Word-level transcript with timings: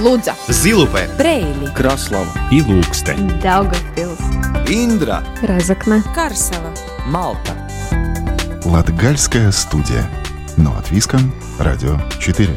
Лудза, 0.00 0.34
Зилупе, 0.48 1.10
Брейли, 1.18 1.70
Краслава 1.76 2.32
и 2.50 2.62
Лукстен. 2.62 3.28
Daugavpils, 3.42 4.18
Индра, 4.66 5.22
Разокне, 5.42 6.02
Карсела. 6.14 6.72
Малта 7.04 7.52
Латгальская 8.64 9.52
студия. 9.52 10.08
Но 10.56 10.74
от 10.74 10.90
Виском, 10.90 11.34
Радио 11.58 11.98
4. 12.18 12.48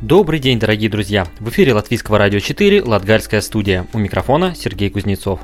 Добрый 0.00 0.38
день, 0.40 0.58
дорогие 0.58 0.88
друзья! 0.88 1.26
В 1.40 1.50
эфире 1.50 1.74
Латвийского 1.74 2.16
радио 2.16 2.40
4 2.40 2.82
«Латгальская 2.82 3.42
студия». 3.42 3.86
У 3.92 3.98
микрофона 3.98 4.54
Сергей 4.54 4.88
Кузнецов. 4.88 5.40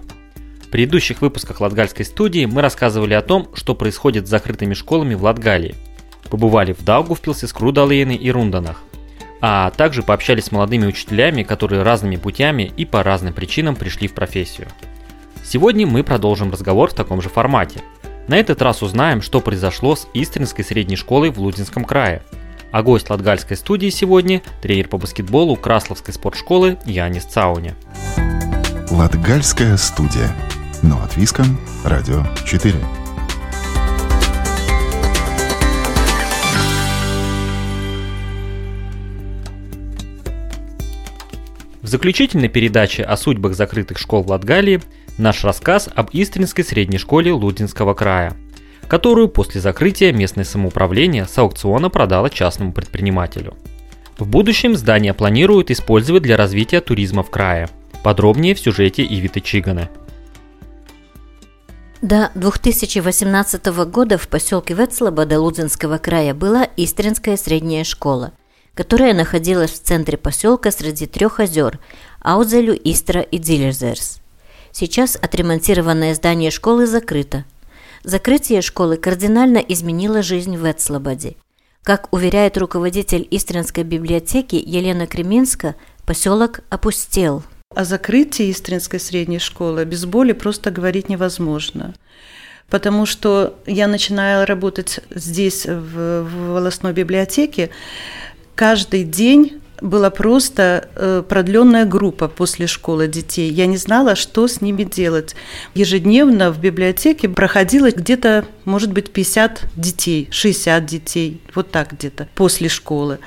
В 0.69 0.71
предыдущих 0.71 1.22
выпусках 1.22 1.63
Латгальской 1.63 2.04
студии 2.04 2.45
мы 2.45 2.61
рассказывали 2.61 3.14
о 3.14 3.22
том, 3.22 3.49
что 3.54 3.75
происходит 3.75 4.26
с 4.26 4.31
закрытыми 4.31 4.75
школами 4.75 5.14
в 5.14 5.25
Латгалии. 5.25 5.75
Побывали 6.29 6.75
в 6.75 6.85
Даугавпилсе, 6.85 7.46
Скрудалейне 7.46 8.17
и 8.17 8.31
Рунданах. 8.31 8.82
А 9.40 9.71
также 9.71 10.03
пообщались 10.03 10.45
с 10.45 10.53
молодыми 10.53 10.85
учителями, 10.85 11.43
которые 11.43 11.85
разными 11.85 12.17
путями 12.17 12.71
и 12.76 12.85
по 12.85 13.03
разным 13.03 13.32
причинам 13.32 13.76
пришли 13.76 14.09
в 14.09 14.12
профессию. 14.12 14.68
Сегодня 15.43 15.86
мы 15.86 16.04
продолжим 16.04 16.50
разговор 16.50 16.90
в 16.90 16.95
таком 16.95 17.23
же 17.23 17.31
формате. 17.31 17.81
На 18.26 18.37
этот 18.37 18.61
раз 18.61 18.82
узнаем, 18.82 19.23
что 19.23 19.40
произошло 19.40 19.96
с 19.96 20.07
Истринской 20.12 20.67
средней 20.67 20.96
школой 20.96 21.31
в 21.31 21.39
Лудинском 21.39 21.87
крае– 21.87 22.23
а 22.71 22.82
гость 22.82 23.09
Латгальской 23.09 23.57
студии 23.57 23.89
сегодня– 23.89 24.43
тренер 24.61 24.89
по 24.89 24.98
баскетболу 24.98 25.57
Красловской 25.57 26.12
спортшколы 26.12 26.76
Янис 26.85 27.25
Цауни. 27.25 27.75
Латгальская 28.90 29.79
студия. 29.79 30.31
Но 30.82 31.03
от 31.03 31.17
Виском, 31.17 31.59
Радио 31.85 32.25
4. 32.45 32.75
В 41.81 41.87
заключительной 41.87 42.48
передаче 42.48 43.03
о 43.03 43.17
судьбах 43.17 43.55
закрытых 43.55 43.98
школ 43.98 44.23
в 44.23 44.31
Латгалии 44.31 44.81
наш 45.17 45.45
рассказ 45.45 45.89
об 45.95 46.11
Истринской 46.12 46.65
средней 46.65 46.98
школе 46.98 47.33
Лудинского 47.33 47.95
края– 47.95 48.37
которую 48.89 49.29
после 49.29 49.61
закрытия 49.61 50.13
местное 50.13 50.45
самоуправление 50.45 51.27
с 51.27 51.39
аукциона 51.39 51.91
продало 51.91 52.31
частному 52.31 52.73
предпринимателю. 52.73 53.55
В 54.19 54.27
будущем 54.27 54.75
здание 54.75 55.15
планируют 55.15 55.70
использовать 55.70 56.25
для 56.25 56.37
развития 56.37 56.81
туризма 56.81 57.23
в 57.23 57.31
крае. 57.31 57.69
Подробнее 58.03 58.55
в 58.55 58.61
сюжете 58.61 59.05
Ивиты 59.05 59.41
Чиганы. 59.41 59.89
До 62.01 62.31
2018 62.35 63.67
года 63.91 64.19
в 64.19 64.29
поселке 64.29 64.75
Вецслабада 64.75 65.41
Лудзинского 65.41 65.99
края 65.99 66.33
была 66.35 66.69
Истринская 66.77 67.37
средняя 67.37 67.85
школа, 67.85 68.33
которая 68.75 69.15
находилась 69.15 69.73
в 69.73 69.83
центре 69.83 70.17
поселка 70.17 70.71
среди 70.71 71.07
трех 71.07 71.41
озер– 71.41 71.79
Аудзелю, 72.21 72.79
Истра 72.85 73.21
и 73.21 73.39
Дзильэзерс. 73.39 74.20
Сейчас 74.73 75.17
отремонтированное 75.17 76.15
здание 76.15 76.51
школы 76.51 76.87
закрыто– 76.87 77.45
Закрытие 78.05 78.63
школы 78.63 78.97
кардинально 78.97 79.59
изменило 79.59 80.23
жизнь 80.23 80.57
в 80.57 80.71
Вецслабаде. 80.70 81.37
Как 81.83 82.13
уверяет 82.13 82.57
руководитель 82.57 83.27
Истринской 83.31 83.85
библиотеки 83.85 84.55
Елена 84.55 85.07
Креминска, 85.07 85.75
поселок 86.07 86.61
опустел. 86.71 87.43
О 87.74 87.84
закрытии 87.84 88.50
Истринской 88.50 88.98
средней 88.98 89.38
школы 89.38 89.84
без 89.84 90.06
боли 90.06 90.33
просто 90.33 90.70
говорить 90.70 91.11
невозможно. 91.11 91.94
Потому 92.70 93.05
что 93.05 93.58
я 93.66 93.86
начинала 93.86 94.47
работать 94.47 95.00
здесь, 95.11 95.66
в, 95.66 96.22
в 96.22 96.52
волосной 96.55 96.94
библиотеке, 96.94 97.70
каждый 98.55 99.05
день 99.05 99.61
была 99.83 100.08
просто 100.11 100.89
э, 100.96 101.23
продленная 101.28 101.84
группа 101.84 102.28
после 102.28 102.67
школы 102.67 103.07
детей. 103.07 103.51
Я 103.52 103.67
не 103.67 103.77
знала, 103.77 104.17
что 104.17 104.48
с 104.48 104.62
ними 104.62 104.84
делать. 104.84 105.36
Ежедневно 105.74 106.51
в 106.51 106.58
библиотеке 106.61 107.28
проходило 107.28 107.90
где-то, 107.90 108.46
может 108.64 108.92
быть, 108.92 109.12
50 109.12 109.67
детей, 109.77 110.28
60 110.30 110.86
детей, 110.86 111.40
вот 111.55 111.70
так 111.70 111.92
где-то, 111.92 112.28
после 112.34 112.68
школы. 112.68 113.18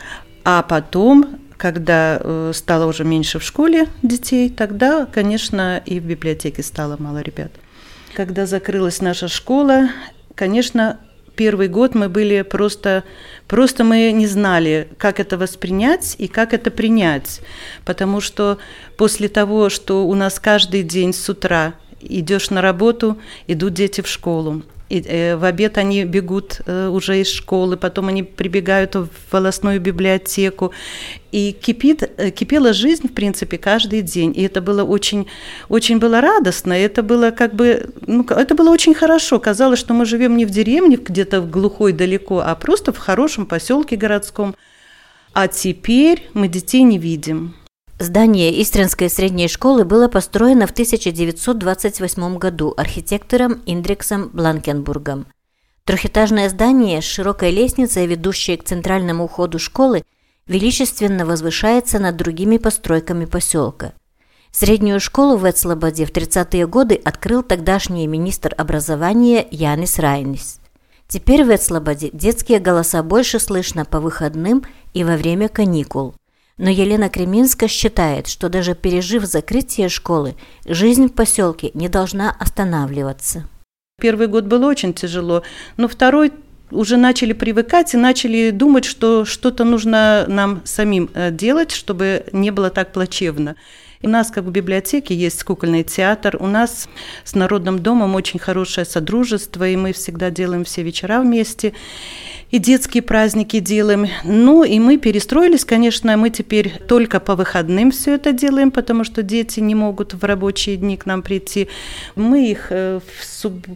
А 0.44 0.64
потом 0.64 1.41
когда 1.62 2.20
э, 2.20 2.54
стало 2.56 2.88
уже 2.88 3.04
меньше 3.04 3.38
в 3.38 3.44
школе 3.44 3.88
детей, 4.02 4.50
тогда, 4.50 5.06
конечно, 5.06 5.80
и 5.86 6.00
в 6.00 6.04
библиотеке 6.04 6.64
стало 6.64 6.96
мало 6.98 7.20
ребят. 7.20 7.52
Когда 8.16 8.48
закрылась 8.48 9.00
наша 9.00 9.28
школа, 9.28 9.90
конечно, 10.34 11.00
первый 11.36 11.68
год 11.68 11.94
мы 11.94 12.10
были 12.10 12.42
просто, 12.42 13.04
просто 13.48 13.84
мы 13.84 14.12
не 14.12 14.26
знали, 14.26 14.88
как 14.98 15.20
это 15.20 15.38
воспринять 15.38 16.16
и 16.18 16.28
как 16.28 16.56
это 16.56 16.72
принять, 16.72 17.42
потому 17.86 18.22
что 18.22 18.58
после 18.98 19.28
того, 19.28 19.70
что 19.70 20.08
у 20.08 20.16
нас 20.16 20.40
каждый 20.40 20.82
день 20.82 21.14
с 21.14 21.30
утра 21.30 21.76
идешь 22.02 22.50
на 22.50 22.64
работу, 22.64 23.20
идут 23.46 23.74
дети 23.74 24.02
в 24.02 24.08
школу, 24.08 24.64
и, 24.92 25.02
э, 25.08 25.38
в 25.38 25.46
обед 25.46 25.78
они 25.78 26.04
бегут 26.04 26.62
э, 26.66 26.90
уже 26.90 27.22
из 27.22 27.30
школы, 27.30 27.78
потом 27.78 28.10
они 28.10 28.24
прибегают 28.24 28.96
в 28.96 29.08
волосную 29.32 29.80
библиотеку. 29.80 30.72
И 31.32 31.54
кипит, 31.54 32.04
э, 32.18 32.32
кипела 32.32 32.74
жизнь, 32.74 33.08
в 33.08 33.14
принципе, 33.14 33.58
каждый 33.58 34.02
день. 34.02 34.34
И 34.36 34.44
это 34.44 34.62
было 34.62 34.84
очень, 34.84 35.28
очень 35.70 35.98
было 36.00 36.20
радостно. 36.20 36.74
Это 36.74 37.04
было 37.04 37.32
как 37.32 37.54
бы, 37.56 37.90
ну, 38.06 38.26
это 38.26 38.54
было 38.54 38.70
очень 38.70 38.94
хорошо. 38.94 39.40
Казалось, 39.40 39.80
что 39.80 39.94
мы 39.94 40.06
живем 40.06 40.36
не 40.36 40.46
в 40.46 40.50
деревне, 40.50 40.98
где-то 40.98 41.40
в 41.40 41.50
глухой 41.50 41.94
далеко, 41.94 42.44
а 42.46 42.54
просто 42.56 42.92
в 42.92 42.98
хорошем 42.98 43.46
поселке 43.46 43.96
городском. 43.96 44.56
А 45.34 45.48
теперь 45.48 46.28
мы 46.34 46.50
детей 46.50 46.84
не 46.84 46.98
видим. 46.98 47.56
Здание 48.02 48.60
Истринской 48.60 49.12
средней 49.12 49.48
школы 49.48 49.86
было 49.86 50.08
построено 50.08 50.66
в 50.66 50.72
1928 50.72 52.38
году 52.40 52.74
архитектором 52.76 53.62
Индриксом 53.68 54.32
Бланкенбургом. 54.34 55.28
Трехэтажное 55.84 56.50
здание 56.50 57.00
с 57.00 57.06
широкой 57.06 57.52
лестницей, 57.52 58.08
ведущей 58.08 58.58
к 58.58 58.64
центральному 58.64 59.28
входу 59.28 59.60
школы, 59.60 60.04
величественно 60.48 61.28
возвышается 61.28 62.00
над 62.00 62.16
другими 62.16 62.58
постройками 62.58 63.26
поселка. 63.26 63.94
Среднюю 64.50 65.00
школу 65.00 65.38
в 65.38 65.48
Эцлободе 65.48 66.08
в 66.08 66.12
30-е 66.12 66.66
годы 66.66 66.96
открыл 66.96 67.44
тогдашний 67.44 68.08
министр 68.08 68.56
образования 68.58 69.48
Янис 69.52 70.00
Райнис. 70.00 70.60
Теперь 71.08 71.44
в 71.44 71.56
Эцлободе 71.56 72.10
детские 72.14 72.58
голоса 72.58 73.04
больше 73.04 73.40
слышно 73.40 73.86
по 73.86 74.00
выходным 74.00 74.64
и 74.96 75.04
во 75.04 75.18
время 75.18 75.50
каникул. 75.50 76.16
Но 76.62 76.70
Елена 76.70 77.10
Креминска 77.10 77.68
считает, 77.68 78.28
что 78.28 78.48
даже 78.48 78.76
пережив 78.76 79.26
закрытие 79.26 79.90
школы, 79.90 80.36
жизнь 80.64 81.08
в 81.08 81.14
поселке 81.14 81.72
не 81.74 81.90
должна 81.90 82.36
останавливаться. 82.40 83.48
Первый 84.00 84.28
год 84.28 84.46
был 84.46 84.64
очень 84.66 84.94
тяжело, 84.94 85.42
но 85.78 85.88
второй 85.88 86.32
уже 86.70 86.98
начали 86.98 87.34
привыкать 87.34 87.96
и 87.96 87.98
начали 87.98 88.52
думать, 88.52 88.86
что 88.86 89.26
что-то 89.26 89.64
нужно 89.64 90.26
нам 90.28 90.62
самим 90.64 91.10
э, 91.16 91.32
делать, 91.32 91.72
чтобы 91.72 92.26
не 92.32 92.52
было 92.52 92.70
так 92.70 92.94
плачевно. 92.94 93.56
У 94.04 94.10
нас, 94.10 94.32
как 94.32 94.46
в 94.46 94.52
библиотеке, 94.52 95.16
есть 95.16 95.44
кукольный 95.44 95.84
театр. 95.84 96.38
У 96.40 96.48
нас 96.48 96.90
с 97.24 97.36
Народным 97.36 97.80
домом 97.80 98.16
очень 98.16 98.40
хорошее 98.40 98.86
содружество, 98.86 99.68
и 99.68 99.76
мы 99.76 99.94
всегда 99.94 100.30
делаем 100.30 100.64
все 100.64 100.82
вечера 100.84 101.22
вместе 101.22 101.74
и 102.52 102.60
детские 102.60 103.02
праздники 103.02 103.60
делаем. 103.60 104.08
Ну, 104.24 104.64
и 104.64 104.80
мы 104.80 104.98
перестроились, 104.98 105.66
конечно, 105.66 106.16
мы 106.18 106.30
теперь 106.30 106.78
только 106.88 107.20
по 107.20 107.36
выходным 107.36 107.92
все 107.92 108.16
это 108.16 108.34
делаем, 108.34 108.72
потому 108.72 109.04
что 109.04 109.24
дети 109.24 109.60
не 109.62 109.74
могут 109.74 110.14
в 110.14 110.24
рабочие 110.24 110.78
дни 110.78 110.98
к 110.98 111.06
нам 111.06 111.22
прийти. 111.24 111.70
Мы 112.16 112.52
их 112.52 112.68
э, 112.70 113.00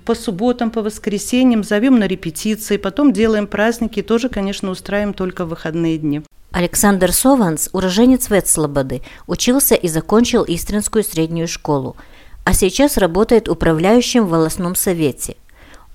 по 0.04 0.14
субботам, 0.14 0.72
по 0.72 0.82
воскресеньям 0.82 1.64
зовем 1.64 1.98
на 1.98 2.08
репетиции, 2.08 2.78
потом 2.78 3.14
делаем 3.14 3.48
праздники, 3.48 4.02
тоже, 4.02 4.30
конечно, 4.30 4.70
устраиваем 4.70 5.14
только 5.14 5.46
в 5.46 5.50
выходные 5.50 5.98
дни. 5.98 6.22
Александр 6.56 7.12
Сованс, 7.12 7.70
уроженец 7.74 8.30
Ветслободы, 8.30 9.02
учился 9.28 9.76
и 9.76 9.90
закончил 9.90 10.46
Истринскую 10.48 11.04
среднюю 11.04 11.48
школу, 11.48 11.98
а 12.46 12.54
сейчас 12.54 12.98
работает 12.98 13.50
управляющим 13.50 14.26
в 14.26 14.30
волосном 14.30 14.76
совете– 14.76 15.36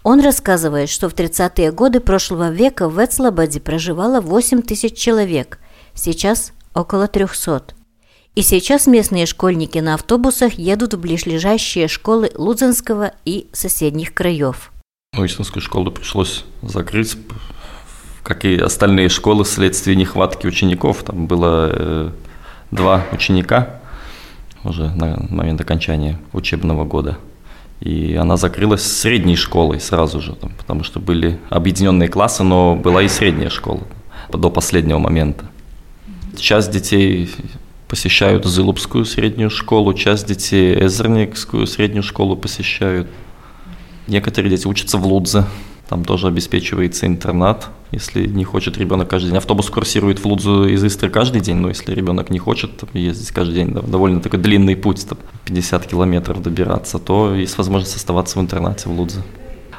он 0.02 0.20
рассказывает, 0.20 0.88
что 0.88 1.10
в 1.10 1.14
30-е 1.14 1.72
годы 1.72 2.00
прошлого 2.00 2.50
века 2.50 2.88
в 2.88 3.04
Эцлобаде 3.04 3.60
проживало 3.60 4.20
8 4.20 4.62
тысяч 4.62 4.96
человек, 4.96 5.58
сейчас 5.94 6.52
около 6.74 7.06
300. 7.06 7.74
И 8.34 8.42
сейчас 8.42 8.86
местные 8.86 9.26
школьники 9.26 9.78
на 9.78 9.94
автобусах 9.94 10.54
едут 10.54 10.94
в 10.94 11.00
ближайшие 11.00 11.88
школы 11.88 12.30
Лудзенского 12.34 13.12
и 13.26 13.48
соседних 13.52 14.14
краев. 14.14 14.72
Истинскую 15.18 15.62
школу 15.62 15.90
пришлось 15.90 16.44
закрыть, 16.62 17.18
как 18.30 18.44
и 18.44 18.56
остальные 18.56 19.08
школы, 19.08 19.42
вследствие 19.42 19.96
нехватки 19.96 20.46
учеников. 20.46 21.02
Там 21.02 21.26
было 21.26 21.70
э, 21.72 22.10
два 22.70 23.04
ученика 23.12 23.80
уже 24.62 24.88
на 24.90 25.18
момент 25.28 25.60
окончания 25.60 26.16
учебного 26.32 26.84
года– 26.84 27.18
И 27.80 28.14
она 28.14 28.36
закрылась 28.36 28.82
средней 28.82 29.36
школой 29.36 29.80
сразу 29.80 30.20
же, 30.20 30.34
там, 30.34 30.52
потому 30.58 30.84
что 30.84 31.00
были 31.00 31.38
объединенные 31.48 32.08
классы, 32.08 32.42
но 32.42 32.76
была 32.76 33.02
и 33.02 33.08
средняя 33.08 33.48
школа 33.48 33.80
до 34.28 34.50
последнего 34.50 34.98
момента. 34.98 35.46
Часть 36.36 36.70
детей 36.70 37.30
посещают 37.88 38.44
Зылупскую 38.44 39.06
среднюю 39.06 39.50
школу, 39.50 39.94
часть 39.94 40.26
детей 40.26 40.78
Эзерникскую 40.78 41.66
среднюю 41.66 42.02
школу 42.02 42.36
посещают. 42.36 43.08
Некоторые 44.06 44.50
дети 44.50 44.66
учатся 44.66 44.98
в 44.98 45.06
Лудзе, 45.06 45.44
там 45.90 46.04
тоже 46.04 46.28
обеспечивается 46.28 47.08
интернат, 47.08 47.68
если 47.90 48.24
не 48.24 48.44
хочет 48.44 48.78
ребенок 48.78 49.10
каждый 49.10 49.30
день. 49.30 49.38
Автобус 49.38 49.68
курсирует 49.70 50.20
в 50.20 50.24
Лудзу 50.24 50.68
из 50.68 50.84
Истры 50.84 51.10
каждый 51.10 51.40
день, 51.40 51.56
но 51.56 51.68
если 51.68 51.92
ребенок 51.92 52.30
не 52.30 52.38
хочет 52.38 52.76
там, 52.76 52.88
ездить 52.94 53.32
каждый 53.32 53.54
день, 53.56 53.72
да, 53.72 53.80
довольно 53.80 54.20
такой 54.20 54.38
длинный 54.38 54.76
путь, 54.76 55.04
там, 55.08 55.18
50 55.46 55.86
километров 55.88 56.40
добираться, 56.42 57.00
то 57.00 57.34
есть 57.34 57.58
возможность 57.58 57.96
оставаться 57.96 58.38
в 58.38 58.42
интернате 58.42 58.88
в 58.88 58.92
Лудзе. 58.92 59.20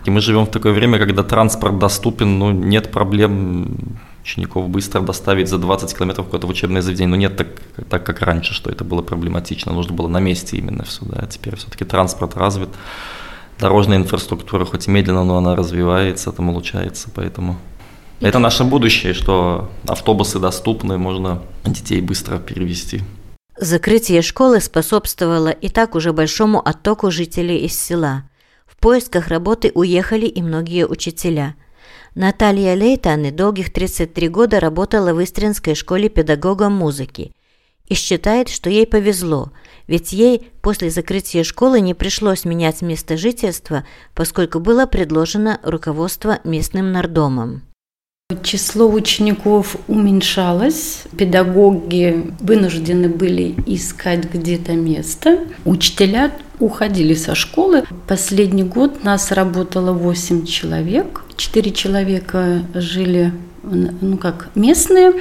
И 0.04 0.12
мы 0.12 0.19
живем 0.19 0.46
в 0.46 0.50
такое 0.50 0.74
время, 0.74 1.00
когда 1.00 1.24
транспорт 1.24 1.80
доступен, 1.80 2.40
ну, 2.40 2.52
нет 2.52 2.92
проблем 2.92 3.78
учеников 4.22 4.68
быстро 4.68 5.00
доставить 5.00 5.48
за 5.48 5.60
20 5.60 5.98
километров 5.98 6.25
куда-то 6.25 6.46
в 6.46 6.50
учебное 6.50 6.81
заведение. 6.81 7.12
Но 7.12 7.16
нет 7.16 7.38
так, 7.38 7.48
так, 7.90 8.06
как 8.06 8.22
раньше, 8.22 8.54
что 8.54 8.69
это 8.69 8.84
было 8.84 9.02
проблематично. 9.02 9.72
Нужно 9.72 9.96
было 9.96 10.10
на 10.10 10.19
месте 10.19 10.57
именно 10.57 10.84
все. 10.84 11.06
Да. 11.06 11.25
Теперь 11.28 11.56
все-таки 11.56 11.86
транспорт 11.86 12.36
развит 12.36 12.69
дорожная 13.62 13.98
инфраструктура, 13.98 14.66
хоть 14.66 14.88
и 14.88 14.92
медленно, 14.92 15.24
но 15.24 15.38
она 15.38 15.56
развивается, 15.56 16.31
там 16.31 16.50
улучшается, 16.50 17.10
поэтому 17.13 17.58
это 18.19 18.40
наше 18.40 18.63
будущее, 18.63 19.13
что 19.13 19.69
автобусы 19.88 20.40
доступны, 20.40 20.98
можно 20.98 21.42
детей 21.66 22.02
быстро 22.02 22.40
перевести. 22.40 23.02
Закрытие 23.58 24.24
школы 24.24 24.60
способствовало 24.60 25.50
и 25.50 25.69
так 25.69 25.96
уже 25.96 26.12
большому 26.12 26.60
оттоку 26.60 27.12
жителей 27.12 27.60
из 27.60 27.80
села. 27.80 28.24
В 28.66 28.75
поисках 28.78 29.28
работы 29.28 29.72
уехали 29.75 30.25
и 30.25 30.42
многие 30.42 30.88
учителя. 30.88 31.56
Наталья 32.16 32.74
Лейтаны 32.74 33.31
долгих 33.31 33.72
33 33.72 34.30
года 34.30 34.60
работала 34.60 35.14
в 35.14 35.24
Истринской 35.24 35.75
школе 35.75 36.10
педагогом 36.10 36.74
музыки 36.74 37.31
и 37.88 37.94
считает, 37.94 38.50
что 38.50 38.69
ей 38.69 38.88
повезло, 38.88 39.52
ведь 39.88 40.13
ей 40.13 40.50
после 40.62 40.89
закрытия 40.89 41.44
школы 41.44 41.81
не 41.81 41.94
пришлось 41.94 42.45
менять 42.45 42.81
место 42.81 43.18
жительства, 43.18 43.86
поскольку 44.13 44.60
было 44.60 44.86
предложено 44.86 45.60
руководство 45.63 46.39
местным 46.44 46.92
нардомом. 46.92 47.63
Число 48.44 48.89
учеников 48.89 49.75
уменьшалось, 49.88 51.04
педагоги 51.18 52.31
вынуждены 52.39 53.10
были 53.10 53.56
искать 53.66 54.31
где-то 54.33 54.74
место. 54.74 55.39
Учителя 55.66 56.31
уходили 56.60 57.13
со 57.13 57.36
школы. 57.36 57.83
Последний 58.07 58.63
год 58.63 59.04
нас 59.04 59.31
работало 59.31 59.92
8 59.92 60.45
человек. 60.45 61.24
4 61.36 61.72
человека 61.72 62.63
жили 62.74 63.33
ну 63.63 64.18
как 64.18 64.50
местные, 64.56 65.13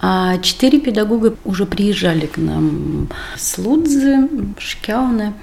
а 0.00 0.38
четыре 0.38 0.80
педагога 0.80 1.34
уже 1.44 1.66
приезжали 1.66 2.26
к 2.26 2.36
нам 2.36 3.08
с 3.36 3.58
Лудзы, 3.58 4.28
Шкяуны. 4.58 5.34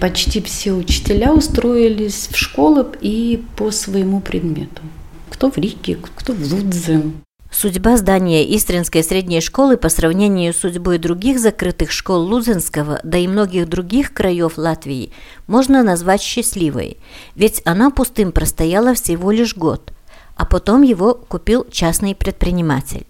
Почти 0.00 0.40
все 0.40 0.72
учителя 0.72 1.32
устроились 1.32 2.28
в 2.30 2.36
школы 2.36 2.86
и 3.00 3.42
по 3.56 3.70
своему 3.72 4.20
предмету. 4.20 4.82
Кто 5.30 5.50
в 5.50 5.58
Риге, 5.58 5.98
кто 6.14 6.32
в 6.32 6.52
Лудзе. 6.52 7.02
Судьба 7.50 7.96
здания 7.96 8.44
Истринской 8.54 9.02
средней 9.02 9.40
школы 9.40 9.76
по 9.76 9.88
сравнению 9.88 10.52
с 10.52 10.58
судьбой 10.58 10.98
других 10.98 11.40
закрытых 11.40 11.90
школ 11.90 12.20
Лудзенского, 12.20 13.00
да 13.02 13.18
и 13.18 13.26
многих 13.26 13.68
других 13.68 14.12
краев 14.12 14.58
Латвии, 14.58 15.10
можно 15.46 15.82
назвать 15.82 16.20
счастливой, 16.20 16.98
ведь 17.34 17.62
она 17.64 17.90
пустым 17.90 18.32
простояла 18.32 18.94
всего 18.94 19.30
лишь 19.30 19.56
год– 19.56 19.92
а 20.38 20.46
потом 20.46 20.82
его 20.82 21.14
купил 21.14 21.66
частный 21.70 22.14
предприниматель, 22.14 23.06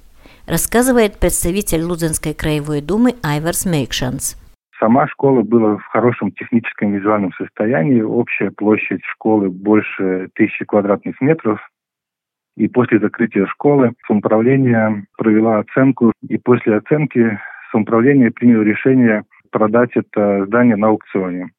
рассказывает 0.46 1.20
представитель 1.20 1.82
Лудзенской 1.82 2.34
краевой 2.34 2.80
думы 2.80 3.14
Айварс 3.22 3.66
Мейкшанс. 3.66 4.36
Сама 4.80 5.08
школа 5.08 5.42
была 5.42 5.76
в 5.76 5.84
хорошем 5.86 6.32
техническом 6.32 6.92
визуальном 6.92 7.32
состоянии. 7.32 8.00
Общая 8.00 8.50
площадь 8.50 9.02
школы 9.04 9.50
больше 9.50 10.28
тысячи 10.34 10.64
квадратных 10.64 11.20
метров. 11.20 11.60
И 12.56 12.68
после 12.68 12.98
закрытия 13.00 13.46
школы 13.46 13.92
самоуправление 14.06 15.04
провела 15.16 15.58
оценку. 15.58 16.12
И 16.28 16.38
после 16.38 16.76
оценки 16.76 17.38
самоуправление 17.72 18.30
приняло 18.30 18.62
решение 18.62 19.24
продать 19.50 19.90
это 19.94 20.46
здание 20.46 20.76
на 20.76 20.88
аукционе. 20.88 21.50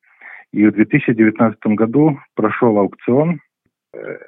И 0.54 0.66
в 0.66 0.72
2019 0.72 1.60
году 1.76 2.20
прошел 2.36 2.78
аукцион, 2.78 3.40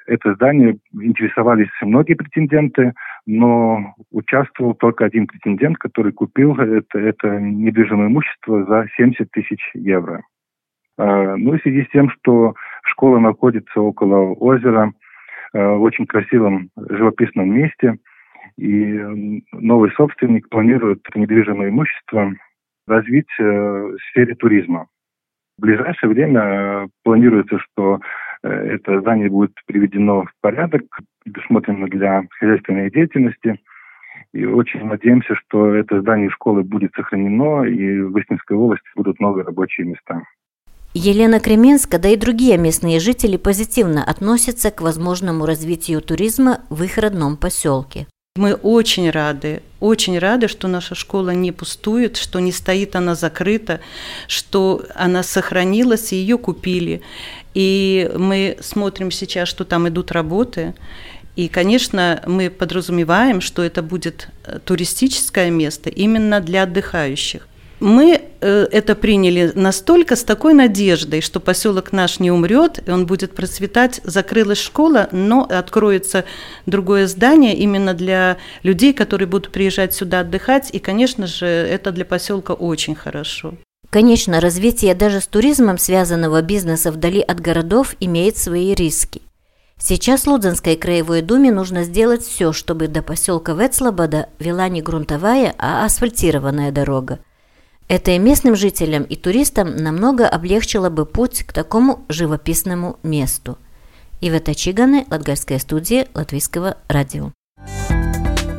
это 0.08 0.34
здание 0.36 0.78
интересовались 0.94 1.70
многие 1.82 2.14
претенденты, 2.14 2.94
но 3.26 3.96
участвовал 4.12 4.74
только 4.74 5.06
один 5.06 5.28
претендент, 5.28 5.78
который 5.78 6.12
купил 6.12 6.56
это, 6.56 7.00
это 7.00 7.40
недвижимое 7.40 8.08
имущество 8.08 8.66
за 8.66 8.88
70 8.98 9.30
тысяч 9.32 9.60
евро. 9.74 10.24
А, 10.98 11.36
ну 11.36 11.54
и 11.54 11.60
в 11.60 11.62
связи 11.62 11.84
с 11.84 11.90
тем, 11.90 12.10
что 12.10 12.56
школа 12.84 13.20
находится 13.20 13.82
около 13.82 14.34
озера, 14.34 14.92
а, 15.54 15.76
в 15.76 15.82
очень 15.82 16.06
красивом 16.06 16.70
живописном 16.76 17.54
месте, 17.54 17.98
и 18.58 19.42
новый 19.54 19.92
собственник 19.92 20.50
планирует 20.50 21.02
недвижимое 21.16 21.70
имущество 21.70 22.34
развить 22.88 23.30
э, 23.40 23.44
в 23.44 23.98
сфере 24.10 24.36
туризма. 24.36 24.88
В 25.58 25.62
ближайшее 25.62 26.10
время 26.10 26.42
э, 26.42 26.88
планируется, 27.04 27.60
что 27.60 28.00
это 28.44 29.00
здание 29.02 29.30
будет 29.30 29.52
приведено 29.66 30.24
в 30.24 30.32
порядок, 30.42 30.84
предусмотрено 31.24 31.88
для 31.88 32.24
хозяйственной 32.40 32.92
деятельности. 32.92 33.60
И 34.34 34.46
очень 34.46 34.86
надеемся, 34.86 35.36
что 35.36 35.76
это 35.76 36.02
здание 36.02 36.30
школы 36.30 36.64
будет 36.64 36.94
сохранено, 36.96 37.64
и 37.64 38.02
в 38.02 38.18
Истинской 38.18 38.56
области 38.56 38.88
будут 38.96 39.20
новые 39.20 39.46
рабочие 39.46 39.88
места. 39.88 40.24
Елена 40.94 41.40
Кременска, 41.40 42.00
да 42.00 42.10
и 42.10 42.18
другие 42.18 42.58
местные 42.58 43.00
жители 43.00 43.38
позитивно 43.38 44.04
относятся 44.04 44.72
к 44.72 44.82
возможному 44.82 45.46
развитию 45.46 46.02
туризма 46.02 46.60
в 46.70 46.84
их 46.84 46.98
родном 46.98 47.38
поселке. 47.38 48.08
Мы 48.38 48.54
очень 48.54 49.10
рады, 49.10 49.62
очень 49.82 50.18
рады, 50.18 50.48
что 50.48 50.70
наша 50.70 50.96
школа 50.96 51.32
не 51.32 51.52
пустует, 51.52 52.16
что 52.16 52.40
не 52.40 52.54
стоит 52.54 52.96
она 52.96 53.14
закрыта, 53.14 53.82
что 54.30 54.86
она 54.96 55.22
сохранилась, 55.22 56.14
и 56.14 56.16
ее 56.16 56.38
купили. 56.38 57.02
И 57.54 58.10
мы 58.16 58.58
смотрим 58.62 59.12
сейчас, 59.12 59.50
что 59.50 59.66
там 59.66 59.90
идут 59.90 60.14
работы. 60.14 60.76
И, 61.36 61.50
конечно, 61.50 62.24
мы 62.26 62.50
подразумеваем, 62.50 63.42
что 63.42 63.64
это 63.64 63.84
будет 63.84 64.30
э, 64.46 64.60
туристическое 64.64 65.50
место 65.50 65.90
именно 65.90 66.40
для 66.40 66.64
отдыхающих. 66.64 67.46
Мы 67.82 68.22
э, 68.42 68.68
это 68.72 68.94
приняли 68.94 69.52
настолько 69.56 70.16
с 70.16 70.24
такой 70.24 70.54
надеждой, 70.54 71.22
что 71.22 71.40
поселок 71.40 71.92
наш 71.92 72.20
не 72.20 72.30
умрет, 72.30 72.80
и 72.88 72.92
он 72.92 73.08
будет 73.08 73.34
процветать. 73.34 74.02
Закрылась 74.04 74.60
школа, 74.60 75.10
но 75.12 75.48
откроется 75.50 76.24
другое 76.68 77.08
здание 77.08 77.56
именно 77.56 77.96
для 77.96 78.38
людей, 78.62 78.94
которые 78.94 79.28
будут 79.28 79.52
приезжать 79.52 79.96
сюда 79.96 80.20
отдыхать. 80.20 80.70
И, 80.72 80.78
конечно 80.78 81.26
же, 81.26 81.48
это 81.48 81.92
для 81.92 82.06
поселка 82.06 82.54
очень 82.54 82.94
хорошо. 82.94 83.56
Конечно, 83.90 84.40
развитие 84.40 84.94
даже 84.94 85.20
с 85.20 85.26
туризмом 85.26 85.80
связанного 85.80 86.44
бизнеса 86.44 86.92
вдали 86.92 87.20
от 87.20 87.40
городов 87.40 87.96
имеет 88.00 88.38
свои 88.38 88.76
риски. 88.76 89.24
Сейчас 89.80 90.28
Лудзенской 90.28 90.76
краевой 90.76 91.24
думе 91.24 91.52
нужно 91.52 91.84
сделать 91.84 92.22
все, 92.22 92.54
чтобы 92.54 92.88
до 92.88 93.02
поселка 93.02 93.54
Вецлобода 93.54 94.30
вела 94.38 94.70
не 94.70 94.84
грунтовая, 94.84 95.56
а 95.58 95.84
асфальтированная 95.84 96.72
дорога. 96.72 97.18
Это 97.92 98.12
и 98.12 98.20
местным 98.20 98.56
жителям, 98.56 99.04
и 99.04 99.18
туристам 99.18 99.76
намного 99.76 100.26
облегчило 100.26 100.90
бы 100.90 101.06
путь 101.06 101.44
к 101.44 101.52
такому 101.52 102.06
живописному 102.08 102.98
месту. 103.04 103.58
Ивета 104.22 104.56
Чиганы, 104.56 105.06
Латгальская 105.12 105.60
студия 105.60 106.08
Латвийского 106.14 106.78
радио. 106.88 107.34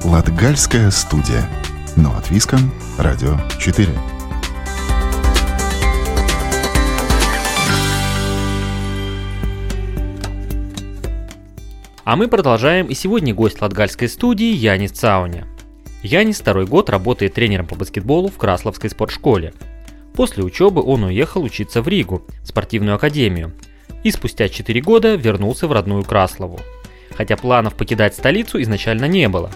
Латгальская 0.05 0.91
студия. 0.91 1.49
Но 1.97 2.15
от 2.15 2.31
Виском, 2.31 2.75
Радио 2.99 3.39
4. 3.59 3.89
А 12.05 12.17
мы 12.17 12.29
продолжаем, 12.29 12.89
и 12.89 12.93
сегодня 12.93 13.35
гость 13.35 13.63
латгальской 13.63 14.11
студии 14.11 14.53
Янис 14.53 14.91
Цауня. 14.91 15.47
Янис 16.03 16.41
второй 16.41 16.67
год 16.67 16.91
работает 16.91 17.35
тренером 17.35 17.67
по 17.67 17.77
баскетболу 17.77 18.29
в 18.29 18.37
Красловской 18.37 18.91
спортшколе. 18.91 19.55
После 20.15 20.43
учебы 20.43 20.83
он 20.83 21.05
уехал 21.05 21.43
учиться 21.43 21.81
в 21.81 21.87
Ригу, 21.87 22.25
спортивную 22.45 22.97
академию, 22.97 23.53
и 24.03 24.11
спустя 24.11 24.49
4 24.49 24.81
года 24.81 25.15
вернулся 25.15 25.69
в 25.69 25.73
родную 25.73 26.03
Краслову. 26.03 26.61
Хотя 27.17 27.37
планов 27.37 27.75
покидать 27.75 28.15
столицу 28.15 28.61
изначально 28.63 29.05
не 29.05 29.29
было. 29.29 29.51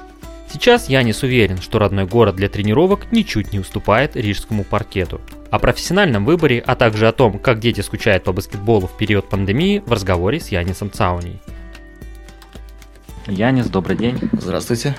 Сейчас 0.53 0.89
Янис 0.89 1.25
уверен, 1.25 1.59
что 1.59 1.81
родной 1.81 2.07
город 2.07 2.37
для 2.37 2.49
тренировок 2.49 3.11
ничуть 3.11 3.53
не 3.53 3.59
уступает 3.59 4.15
рижскому 4.15 4.63
паркету. 4.63 5.21
О 5.51 5.59
профессиональном 5.59 6.25
выборе, 6.25 6.63
а 6.65 6.77
также 6.77 7.09
о 7.09 7.13
том, 7.13 7.41
как 7.41 7.59
дети 7.59 7.81
скучают 7.81 8.23
по 8.23 8.33
баскетболу 8.33 8.87
в 8.87 8.97
период 8.97 9.29
пандемии 9.29 9.83
в 9.85 9.93
разговоре 9.93 10.39
с 10.39 10.49
Янисом 10.49 10.93
Цауней. 10.93 11.41
Янис, 13.27 13.67
добрый 13.67 13.97
день. 13.97 14.21
Здравствуйте. 14.33 14.95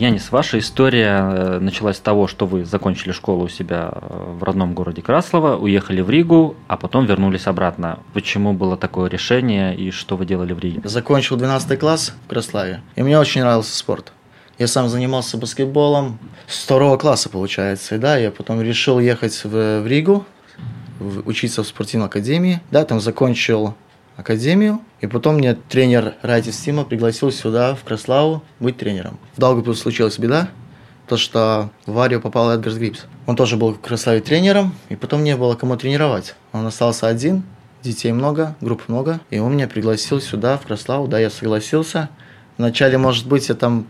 Янис, 0.00 0.32
ваша 0.32 0.58
история 0.58 1.18
э, 1.20 1.58
началась 1.60 1.98
с 1.98 2.00
того, 2.00 2.26
что 2.26 2.46
вы 2.46 2.64
закончили 2.64 3.12
школу 3.12 3.44
у 3.44 3.48
себя 3.50 3.90
э, 3.92 4.34
в 4.38 4.42
родном 4.42 4.72
городе 4.72 5.02
Краслова, 5.02 5.58
уехали 5.58 6.00
в 6.00 6.08
Ригу, 6.08 6.56
а 6.68 6.78
потом 6.78 7.04
вернулись 7.04 7.46
обратно. 7.46 7.98
Почему 8.14 8.54
было 8.54 8.78
такое 8.78 9.10
решение 9.10 9.76
и 9.76 9.90
что 9.90 10.16
вы 10.16 10.24
делали 10.24 10.54
в 10.54 10.58
Риге? 10.58 10.80
Закончил 10.84 11.36
12 11.36 11.78
класс 11.78 12.14
в 12.24 12.30
Краславе, 12.30 12.80
и 12.96 13.02
мне 13.02 13.18
очень 13.18 13.42
нравился 13.42 13.76
спорт. 13.76 14.14
Я 14.58 14.68
сам 14.68 14.88
занимался 14.88 15.36
баскетболом 15.36 16.18
с 16.46 16.64
второго 16.64 16.96
класса, 16.96 17.28
получается. 17.28 17.98
Да, 17.98 18.16
я 18.16 18.30
потом 18.30 18.62
решил 18.62 19.00
ехать 19.00 19.44
в, 19.44 19.82
в 19.82 19.86
Ригу, 19.86 20.24
в, 20.98 21.28
учиться 21.28 21.62
в 21.62 21.66
спортивной 21.66 22.06
академии. 22.06 22.62
Да, 22.70 22.86
там 22.86 23.00
закончил 23.00 23.74
академию. 24.20 24.80
И 25.00 25.06
потом 25.06 25.36
мне 25.36 25.54
тренер 25.54 26.14
Райтис 26.22 26.58
Тима 26.58 26.84
пригласил 26.84 27.32
сюда, 27.32 27.74
в 27.74 27.84
Краславу, 27.84 28.42
быть 28.60 28.76
тренером. 28.76 29.18
В 29.36 29.40
Даугавпилсе 29.40 29.82
случилась 29.82 30.18
беда, 30.18 30.48
то, 31.08 31.16
что 31.16 31.70
в 31.86 31.90
аварию 31.90 32.20
попал 32.20 32.50
Эдгарс 32.50 32.76
Грипс. 32.76 33.06
Он 33.26 33.36
тоже 33.36 33.56
был 33.56 33.74
в 33.74 33.80
Краславе 33.80 34.20
тренером, 34.20 34.74
и 34.88 34.96
потом 34.96 35.24
не 35.24 35.36
было 35.36 35.54
кому 35.56 35.76
тренировать. 35.76 36.34
Он 36.52 36.66
остался 36.66 37.08
один, 37.08 37.42
детей 37.82 38.12
много, 38.12 38.56
групп 38.60 38.88
много, 38.88 39.20
и 39.30 39.38
он 39.38 39.54
меня 39.54 39.66
пригласил 39.66 40.20
сюда, 40.20 40.58
в 40.58 40.66
Краславу, 40.66 41.08
да, 41.08 41.18
я 41.18 41.30
согласился. 41.30 42.10
Вначале, 42.58 42.98
может 42.98 43.26
быть, 43.26 43.48
я 43.48 43.54
там 43.54 43.86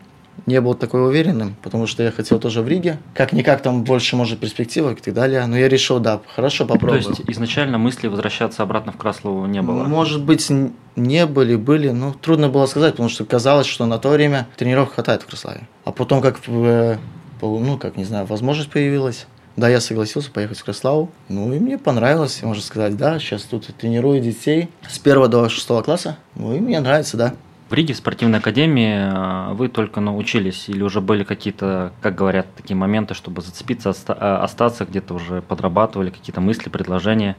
не 0.46 0.60
был 0.60 0.74
такой 0.74 1.06
уверенным, 1.06 1.56
потому 1.62 1.86
что 1.86 2.02
я 2.02 2.10
хотел 2.10 2.38
тоже 2.38 2.62
в 2.62 2.68
Риге. 2.68 2.98
Как-никак 3.14 3.62
там 3.62 3.84
больше, 3.84 4.16
может, 4.16 4.38
перспективы 4.38 4.92
и 4.92 4.94
так 4.94 5.14
далее. 5.14 5.44
Но 5.46 5.56
я 5.56 5.68
решил, 5.68 6.00
да, 6.00 6.20
хорошо, 6.34 6.66
попробую. 6.66 7.02
То 7.02 7.10
есть 7.10 7.22
изначально 7.28 7.78
мысли 7.78 8.08
возвращаться 8.08 8.62
обратно 8.62 8.92
в 8.92 8.96
Краслову 8.96 9.46
не 9.46 9.62
было? 9.62 9.84
Может 9.84 10.24
быть, 10.24 10.50
не 10.96 11.26
были, 11.26 11.56
были. 11.56 11.90
но 11.90 12.12
трудно 12.12 12.48
было 12.48 12.66
сказать, 12.66 12.92
потому 12.92 13.08
что 13.08 13.24
казалось, 13.24 13.66
что 13.66 13.86
на 13.86 13.98
то 13.98 14.10
время 14.10 14.48
тренировок 14.56 14.94
хватает 14.94 15.22
в 15.22 15.26
Краславе. 15.26 15.62
А 15.84 15.92
потом, 15.92 16.20
как, 16.20 16.40
э, 16.46 16.96
ну, 17.40 17.78
как, 17.78 17.96
не 17.96 18.04
знаю, 18.04 18.26
возможность 18.26 18.70
появилась, 18.70 19.26
да, 19.56 19.68
я 19.68 19.80
согласился 19.80 20.30
поехать 20.30 20.58
в 20.58 20.64
Краславу. 20.64 21.10
Ну, 21.28 21.52
и 21.52 21.58
мне 21.58 21.76
понравилось, 21.76 22.42
можно 22.42 22.62
сказать, 22.62 22.96
да, 22.96 23.18
сейчас 23.18 23.42
тут 23.42 23.66
тренирую 23.76 24.20
детей 24.20 24.70
с 24.88 24.98
первого 24.98 25.28
до 25.28 25.48
шестого 25.48 25.82
класса. 25.82 26.16
Ну, 26.34 26.54
и 26.54 26.60
мне 26.60 26.80
нравится, 26.80 27.16
да. 27.16 27.34
В 27.70 27.72
Риге 27.72 27.94
в 27.94 27.98
спортивной 27.98 28.40
академии 28.40 28.96
а, 28.98 29.54
вы 29.54 29.68
только 29.68 30.00
научились 30.00 30.68
или 30.68 30.82
уже 30.82 31.00
были 31.00 31.22
какие-то, 31.22 31.92
как 32.02 32.16
говорят, 32.16 32.48
такие 32.56 32.74
моменты, 32.74 33.14
чтобы 33.14 33.42
зацепиться, 33.42 33.94
а, 34.08 34.42
остаться 34.42 34.84
где-то 34.84 35.14
уже 35.14 35.40
подрабатывали, 35.40 36.10
какие-то 36.10 36.40
мысли, 36.40 36.68
предложения? 36.68 37.36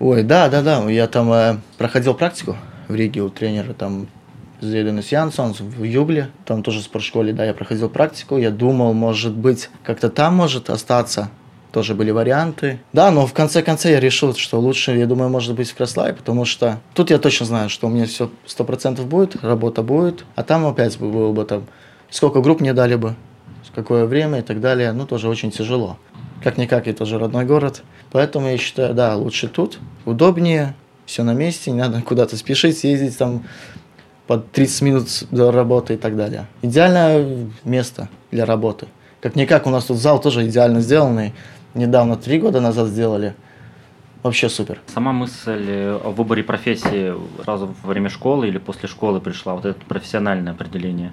Ой, 0.00 0.22
да, 0.22 0.48
да, 0.48 0.62
да. 0.62 0.90
Я 0.90 1.06
там 1.06 1.30
э, 1.30 1.58
проходил 1.76 2.14
практику 2.14 2.56
в 2.88 2.94
Риге 2.94 3.20
у 3.20 3.28
тренера 3.28 3.74
там 3.74 4.06
Зейденес 4.62 5.12
Янсон 5.12 5.52
в 5.52 5.82
Югле, 5.82 6.30
там 6.46 6.62
тоже 6.62 6.78
в 6.78 6.84
спортшколе, 6.84 7.34
да, 7.34 7.44
я 7.44 7.52
проходил 7.52 7.90
практику, 7.90 8.38
я 8.38 8.50
думал, 8.50 8.94
может 8.94 9.36
быть, 9.36 9.68
как-то 9.84 10.08
там 10.08 10.34
может 10.34 10.70
остаться, 10.70 11.28
тоже 11.72 11.94
были 11.94 12.10
варианты. 12.10 12.80
Да, 12.92 13.10
но 13.10 13.26
в 13.26 13.32
конце 13.32 13.62
концов 13.62 13.90
я 13.90 13.98
решил, 13.98 14.34
что 14.34 14.60
лучше, 14.60 14.92
я 14.92 15.06
думаю, 15.06 15.30
может 15.30 15.54
быть 15.54 15.70
в 15.70 15.74
Краславе, 15.74 16.12
потому 16.12 16.44
что 16.44 16.80
тут 16.94 17.10
я 17.10 17.18
точно 17.18 17.46
знаю, 17.46 17.70
что 17.70 17.86
у 17.86 17.90
меня 17.90 18.06
все 18.06 18.30
сто 18.46 18.64
процентов 18.64 19.06
будет, 19.06 19.42
работа 19.42 19.82
будет, 19.82 20.24
а 20.36 20.42
там 20.42 20.66
опять 20.66 20.98
было 20.98 21.32
бы 21.32 21.44
там, 21.44 21.64
сколько 22.10 22.40
групп 22.40 22.60
мне 22.60 22.74
дали 22.74 22.94
бы, 22.94 23.14
какое 23.74 24.04
время 24.04 24.40
и 24.40 24.42
так 24.42 24.60
далее, 24.60 24.92
ну, 24.92 25.06
тоже 25.06 25.28
очень 25.28 25.50
тяжело. 25.50 25.96
Как-никак, 26.44 26.86
это 26.86 26.98
тоже 26.98 27.18
родной 27.18 27.44
город. 27.44 27.82
Поэтому 28.10 28.48
я 28.48 28.58
считаю, 28.58 28.94
да, 28.94 29.16
лучше 29.16 29.48
тут, 29.48 29.78
удобнее, 30.04 30.74
все 31.06 31.22
на 31.22 31.32
месте, 31.32 31.70
не 31.70 31.78
надо 31.78 32.02
куда-то 32.02 32.36
спешить, 32.36 32.84
ездить 32.84 33.16
там 33.16 33.44
под 34.26 34.50
30 34.52 34.82
минут 34.82 35.08
до 35.30 35.50
работы 35.50 35.94
и 35.94 35.96
так 35.96 36.16
далее. 36.16 36.46
Идеальное 36.60 37.48
место 37.64 38.08
для 38.30 38.44
работы. 38.44 38.88
Как-никак 39.20 39.66
у 39.66 39.70
нас 39.70 39.84
тут 39.84 39.98
зал 39.98 40.20
тоже 40.20 40.46
идеально 40.46 40.80
сделанный 40.80 41.32
недавно, 41.74 42.16
три 42.16 42.38
года 42.38 42.60
назад 42.60 42.88
сделали. 42.88 43.34
Вообще 44.22 44.48
супер. 44.48 44.80
Сама 44.86 45.12
мысль 45.12 45.96
о 46.02 46.12
выборе 46.16 46.44
профессии 46.44 47.12
сразу 47.42 47.74
во 47.82 47.88
время 47.88 48.08
школы 48.08 48.46
или 48.46 48.58
после 48.58 48.88
школы 48.88 49.20
пришла, 49.20 49.54
вот 49.54 49.64
это 49.64 49.84
профессиональное 49.86 50.52
определение? 50.52 51.12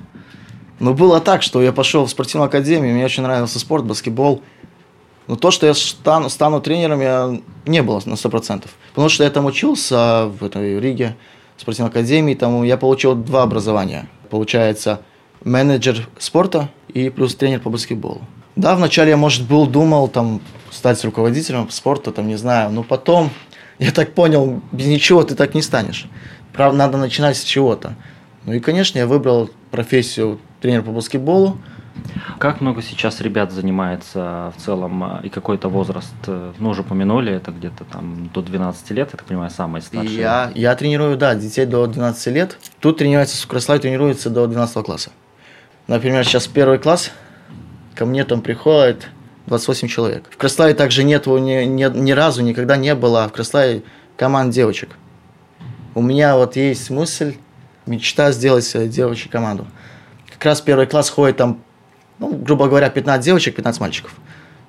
Ну, 0.79 0.93
было 0.93 1.19
так, 1.19 1.41
что 1.41 1.61
я 1.61 1.73
пошел 1.73 2.05
в 2.05 2.09
спортивную 2.09 2.47
академию, 2.47 2.93
мне 2.93 3.03
очень 3.03 3.23
нравился 3.23 3.59
спорт, 3.59 3.83
баскетбол. 3.85 4.41
Но 5.27 5.35
то, 5.35 5.51
что 5.51 5.65
я 5.65 5.73
стану, 5.73 6.29
стану 6.29 6.61
тренером, 6.61 7.01
я 7.01 7.39
не 7.65 7.83
было 7.83 8.01
на 8.05 8.13
100%. 8.13 8.65
Потому 8.89 9.09
что 9.09 9.23
я 9.23 9.29
там 9.29 9.45
учился 9.45 10.27
в 10.27 10.43
этой 10.43 10.79
Риге, 10.79 11.15
в 11.57 11.61
спортивной 11.61 11.89
академии, 11.89 12.33
там 12.33 12.63
я 12.63 12.77
получил 12.77 13.15
два 13.15 13.43
образования. 13.43 14.07
Получается, 14.29 15.01
менеджер 15.43 16.07
спорта 16.17 16.69
и 16.87 17.09
плюс 17.09 17.35
тренер 17.35 17.59
по 17.59 17.69
баскетболу. 17.69 18.21
Да, 18.59 18.75
вначале 18.75 19.11
я, 19.11 19.17
может, 19.17 19.47
был, 19.47 19.67
думал 19.67 20.09
там 20.09 20.41
стать 20.69 21.01
руководителем 21.05 21.69
спорта, 21.69 22.11
там, 22.11 22.27
не 22.27 22.35
знаю, 22.35 22.71
но 22.71 22.83
потом 22.83 23.29
я 23.79 23.91
так 23.91 24.13
понял, 24.13 24.61
без 24.73 24.87
ничего 24.87 25.23
ты 25.23 25.33
так 25.35 25.53
не 25.53 25.61
станешь. 25.61 26.07
Правда, 26.51 26.77
надо 26.77 26.97
начинать 26.97 27.37
с 27.37 27.43
чего-то. 27.43 27.95
Ну 28.43 28.51
и, 28.51 28.59
конечно, 28.59 28.97
я 28.97 29.07
выбрал 29.07 29.49
профессию 29.71 30.41
тренера 30.59 30.81
по 30.81 30.91
баскетболу. 30.91 31.57
Как 32.37 32.59
много 32.59 32.81
сейчас 32.81 33.21
ребят 33.21 33.53
занимается 33.53 34.53
в 34.57 34.61
целом 34.61 35.03
а, 35.03 35.21
и 35.23 35.29
какой-то 35.29 35.69
возраст? 35.69 36.13
Ну, 36.27 36.69
уже 36.69 36.81
упомянули, 36.81 37.31
это 37.31 37.51
где-то 37.51 37.85
там 37.85 38.29
до 38.33 38.41
12 38.41 38.91
лет, 38.91 39.09
я 39.13 39.17
так 39.17 39.23
понимаю, 39.23 39.51
самые 39.51 39.81
старшие. 39.81 40.17
Я, 40.17 40.51
я 40.53 40.75
тренирую, 40.75 41.15
да, 41.15 41.33
детей 41.33 41.65
до 41.65 41.87
12 41.87 42.27
лет. 42.33 42.57
Тут 42.81 42.97
тренируется, 42.97 43.41
в 43.41 43.47
Краславе 43.47 43.79
тренируется 43.79 44.29
до 44.29 44.47
12 44.47 44.83
класса. 44.83 45.11
Например, 45.87 46.25
сейчас 46.25 46.45
первый 46.47 46.77
класс– 46.77 47.11
ко 47.95 48.05
мне 48.05 48.23
там 48.23 48.41
приходит 48.41 49.07
28 49.47 49.87
человек. 49.87 50.25
В 50.29 50.37
Краславе 50.37 50.73
также 50.73 51.03
нет 51.03 51.25
ни, 51.25 51.65
ни, 51.65 51.97
ни 51.97 52.11
разу, 52.11 52.41
никогда 52.43 52.77
не 52.77 52.95
было 52.95 53.27
в 53.27 53.33
Краславе 53.33 53.83
команд 54.15 54.53
девочек. 54.53 54.89
У 55.95 56.01
меня 56.01 56.35
вот 56.35 56.55
есть 56.55 56.89
мысль, 56.89 57.35
мечта 57.85 58.31
сделать 58.31 58.71
девочек 58.89 59.31
команду. 59.31 59.67
Как 60.31 60.45
раз 60.45 60.61
первый 60.61 60.85
класс 60.85 61.09
ходит 61.09 61.37
там, 61.37 61.61
ну, 62.19 62.35
грубо 62.35 62.67
говоря, 62.67 62.89
15 62.89 63.25
девочек, 63.25 63.55
15 63.55 63.81
мальчиков. 63.81 64.15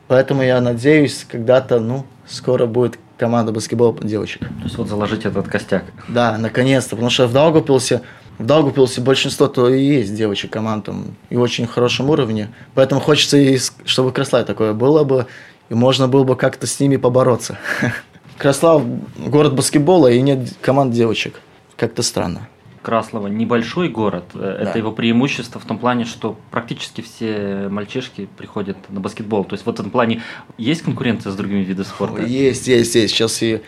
Поэтому 0.08 0.42
я 0.42 0.60
надеюсь, 0.60 1.24
когда-то, 1.30 1.78
ну, 1.78 2.04
скоро 2.26 2.66
будет 2.66 2.98
команда 3.16 3.52
баскетбола 3.52 3.96
девочек. 4.02 4.40
То 4.40 4.64
есть 4.64 4.78
вот 4.78 4.88
заложить 4.88 5.26
этот 5.26 5.46
костяк. 5.46 5.84
Да, 6.08 6.38
наконец-то, 6.38 6.90
потому 6.90 7.10
что 7.10 7.26
в 7.28 7.32
Даугавпилсе 7.32 8.00
в 8.40 8.46
Даугавпилсе 8.46 9.02
большинство 9.02 9.48
то 9.48 9.68
и 9.68 9.84
есть 9.84 10.14
девочек 10.14 10.50
команд 10.50 10.86
там, 10.86 11.04
и 11.28 11.36
очень 11.36 11.66
хорошем 11.66 12.08
уровне. 12.08 12.48
Поэтому 12.74 13.00
хочется, 13.00 13.36
и, 13.36 13.58
чтобы 13.84 14.12
Краслав 14.12 14.46
такое 14.46 14.72
было 14.72 15.04
бы, 15.04 15.26
и 15.68 15.74
можно 15.74 16.08
было 16.08 16.24
бы 16.24 16.36
как-то 16.36 16.66
с 16.66 16.80
ними 16.80 16.96
побороться. 16.96 17.58
Краслав– 18.38 18.82
город 19.18 19.54
баскетбола, 19.54 20.10
и 20.10 20.22
нет 20.22 20.54
команд 20.62 20.94
девочек. 20.94 21.38
Как-то 21.76 22.02
странно. 22.02 22.48
Краслова 22.80 23.26
небольшой 23.26 23.90
город. 23.90 24.24
Э, 24.32 24.38
да. 24.38 24.70
Это 24.70 24.78
его 24.78 24.92
преимущество 24.92 25.60
в 25.60 25.66
том 25.66 25.78
плане, 25.78 26.06
что 26.06 26.38
практически 26.50 27.02
все 27.02 27.68
мальчишки 27.68 28.26
приходят 28.38 28.78
на 28.88 29.00
баскетбол. 29.00 29.44
То 29.44 29.52
есть 29.52 29.66
в 29.66 29.68
этом 29.68 29.90
плане 29.90 30.22
есть 30.56 30.80
конкуренция 30.80 31.30
с 31.30 31.36
другими 31.36 31.60
видами 31.60 31.84
спорта? 31.84 32.22
Есть, 32.22 32.68
есть, 32.68 32.94
есть. 32.94 33.12
Сейчас 33.12 33.42
и 33.42 33.60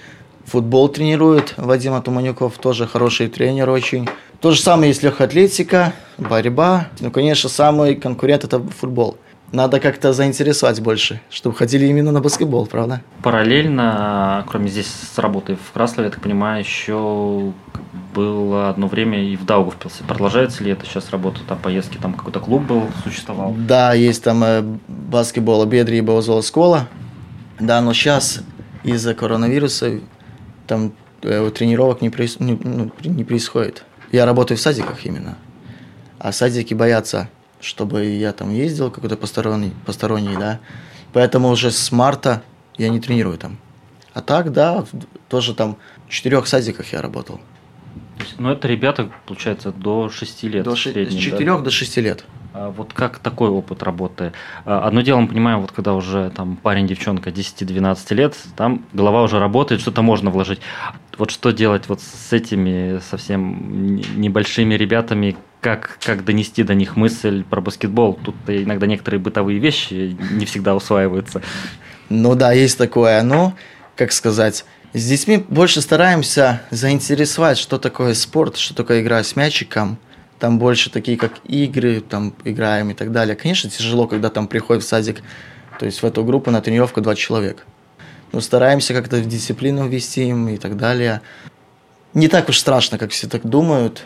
футбол 0.45 0.89
тренирует 0.89 1.55
Вадим 1.57 1.95
Атуманюков, 1.95 2.59
тоже 2.59 2.87
хороший 2.87 3.29
тренер 3.29 3.71
очень. 3.71 4.09
То 4.41 4.51
же 4.51 4.61
самое 4.61 4.89
есть 4.89 5.03
легкая 5.03 5.29
атлетика, 5.29 5.93
борьба. 6.19 6.89
Ну, 7.01 7.11
конечно, 7.11 7.49
самый 7.49 7.95
конкурент– 7.95 8.45
это 8.45 8.61
футбол. 8.61 9.17
Надо 9.53 9.81
как-то 9.81 10.15
заинтересовать 10.15 10.81
больше, 10.81 11.21
чтобы 11.29 11.55
ходили 11.55 11.85
именно 11.87 12.11
на 12.11 12.21
баскетбол, 12.23 12.67
правда? 12.67 13.03
Параллельно, 13.23 14.47
кроме 14.49 14.69
здесь 14.69 14.87
с 14.87 15.19
работой 15.19 15.57
в 15.57 15.73
Краслове, 15.73 16.07
я 16.07 16.11
так 16.11 16.23
понимаю, 16.23 16.61
еще 16.61 17.53
было 18.15 18.71
одно 18.71 18.87
время 18.89 19.23
и 19.23 19.37
в 19.37 19.45
Даугавпилсе. 19.45 20.05
Продолжается 20.09 20.65
ли 20.65 20.73
это 20.73 20.87
сейчас 20.87 21.11
работа, 21.11 21.41
там 21.47 21.59
поездки, 21.59 21.99
там 21.99 22.15
какой-то 22.15 22.41
клуб 22.41 22.63
был, 22.63 22.89
существовал? 23.05 23.55
Да, 23.57 23.93
есть 23.93 24.25
там 24.25 24.43
э, 24.43 24.63
баскетбол, 24.89 25.67
Бедри 25.67 25.99
и 25.99 26.01
Баузола 26.01 26.43
школа. 26.43 26.89
Да, 27.61 27.83
но 27.83 27.93
сейчас 27.93 28.41
из-за 28.85 29.15
коронавируса 29.15 30.01
там 30.66 30.92
э, 31.23 31.50
тренировок 31.50 32.02
не, 32.02 32.11
проис... 32.11 32.40
не, 32.40 32.59
ну, 32.62 32.90
не 33.04 33.25
происходит. 33.25 33.85
Я 34.11 34.26
работаю 34.26 34.59
в 34.59 34.61
садиках 34.61 35.04
именно. 35.07 35.37
А 36.19 36.33
садики 36.33 36.75
боятся, 36.75 37.28
чтобы 37.61 38.04
я 38.04 38.33
там 38.33 38.52
ездил 38.52 38.90
какой-то 38.90 39.16
посторонний, 39.16 39.73
посторонний, 39.87 40.37
да. 40.37 40.61
Поэтому 41.12 41.49
уже 41.49 41.71
с 41.71 41.92
марта 41.92 42.42
я 42.76 42.88
не 42.88 43.00
тренирую 43.00 43.38
там. 43.38 43.59
А 44.14 44.21
так, 44.21 44.52
да, 44.52 44.85
тоже 45.28 45.54
там 45.54 45.78
в 46.07 46.11
четырех 46.11 46.47
садиках 46.47 46.92
я 46.92 47.02
работал. 47.02 47.40
Ну, 48.38 48.50
это 48.50 48.69
ребята, 48.69 49.11
получается, 49.26 49.73
до 49.73 50.09
6 50.11 50.42
лет. 50.45 50.64
До 50.64 50.76
6, 50.76 51.12
с 51.12 51.14
4 51.14 51.45
да? 51.45 51.59
до 51.59 51.71
6 51.71 51.97
лет. 51.99 52.25
А 52.55 52.71
вот 52.71 52.93
как 52.93 53.19
такой 53.19 53.49
опыт 53.49 53.83
работы? 53.83 54.33
А, 54.65 54.87
одно 54.87 55.01
дело, 55.01 55.21
мы 55.21 55.29
понимаем, 55.29 55.61
вот 55.61 55.73
когда 55.73 55.95
уже 55.95 56.31
там 56.31 56.57
парень, 56.57 56.87
девчонка 56.87 57.31
10-12 57.31 58.15
лет, 58.15 58.37
там 58.57 58.85
голова 58.93 59.23
уже 59.23 59.39
работает, 59.39 59.81
что-то 59.81 60.03
можно 60.03 60.31
вложить. 60.31 60.61
Вот 61.17 61.31
что 61.31 61.51
делать 61.51 61.89
вот 61.89 62.01
с 62.03 62.33
этими 62.33 63.01
совсем 63.09 63.97
небольшими 64.17 64.75
ребятами, 64.75 65.37
как, 65.61 65.99
как 66.05 66.25
донести 66.25 66.63
до 66.63 66.75
них 66.75 66.97
мысль 66.97 67.43
про 67.43 67.61
баскетбол? 67.61 68.19
Тут 68.23 68.35
иногда 68.49 68.87
некоторые 68.87 69.21
бытовые 69.21 69.59
вещи 69.59 70.17
не 70.33 70.45
всегда 70.45 70.75
усваиваются. 70.75 71.41
Ну 72.11 72.35
да, 72.35 72.53
есть 72.53 72.77
такое. 72.77 73.23
Ну, 73.23 73.55
как 73.97 74.13
сказать, 74.13 74.67
с 74.93 75.09
детьми 75.09 75.43
больше 75.49 75.81
стараемся 75.81 76.63
заинтересовать, 76.71 77.57
что 77.57 77.79
такое 77.79 78.13
спорт, 78.13 78.59
что 78.59 78.75
такое 78.75 79.01
игра 79.01 79.23
с 79.23 79.37
мячиком– 79.37 79.97
там 80.43 80.59
больше 80.59 80.91
такие, 80.91 81.17
как 81.17 81.35
игры, 81.45 82.01
там 82.01 82.35
играем 82.43 82.91
и 82.91 82.95
так 82.95 83.13
далее. 83.13 83.37
Конечно, 83.37 83.71
тяжело, 83.71 84.09
когда 84.09 84.29
там 84.29 84.49
приходит 84.49 84.83
в 84.83 84.89
садик, 84.89 85.23
то 85.79 85.87
есть 85.87 86.03
в 86.03 86.05
эту 86.05 86.25
группу 86.25 86.51
на 86.51 86.61
тренировку 86.61 87.01
20 87.01 87.23
человек. 87.23 87.65
Но 88.33 88.41
стараемся 88.41 88.93
как-то 88.93 89.19
в 89.19 89.29
дисциплину 89.29 89.87
ввести 89.87 90.25
им 90.25 90.49
и 90.49 90.57
так 90.57 90.77
далее. 90.77 91.21
Не 92.13 92.27
так 92.27 92.49
уж 92.49 92.59
страшно, 92.59 92.99
как 92.99 93.13
все 93.13 93.29
так 93.29 93.47
думают. 93.47 94.05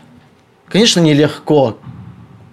Конечно, 0.69 1.01
нелегко, 1.01 1.79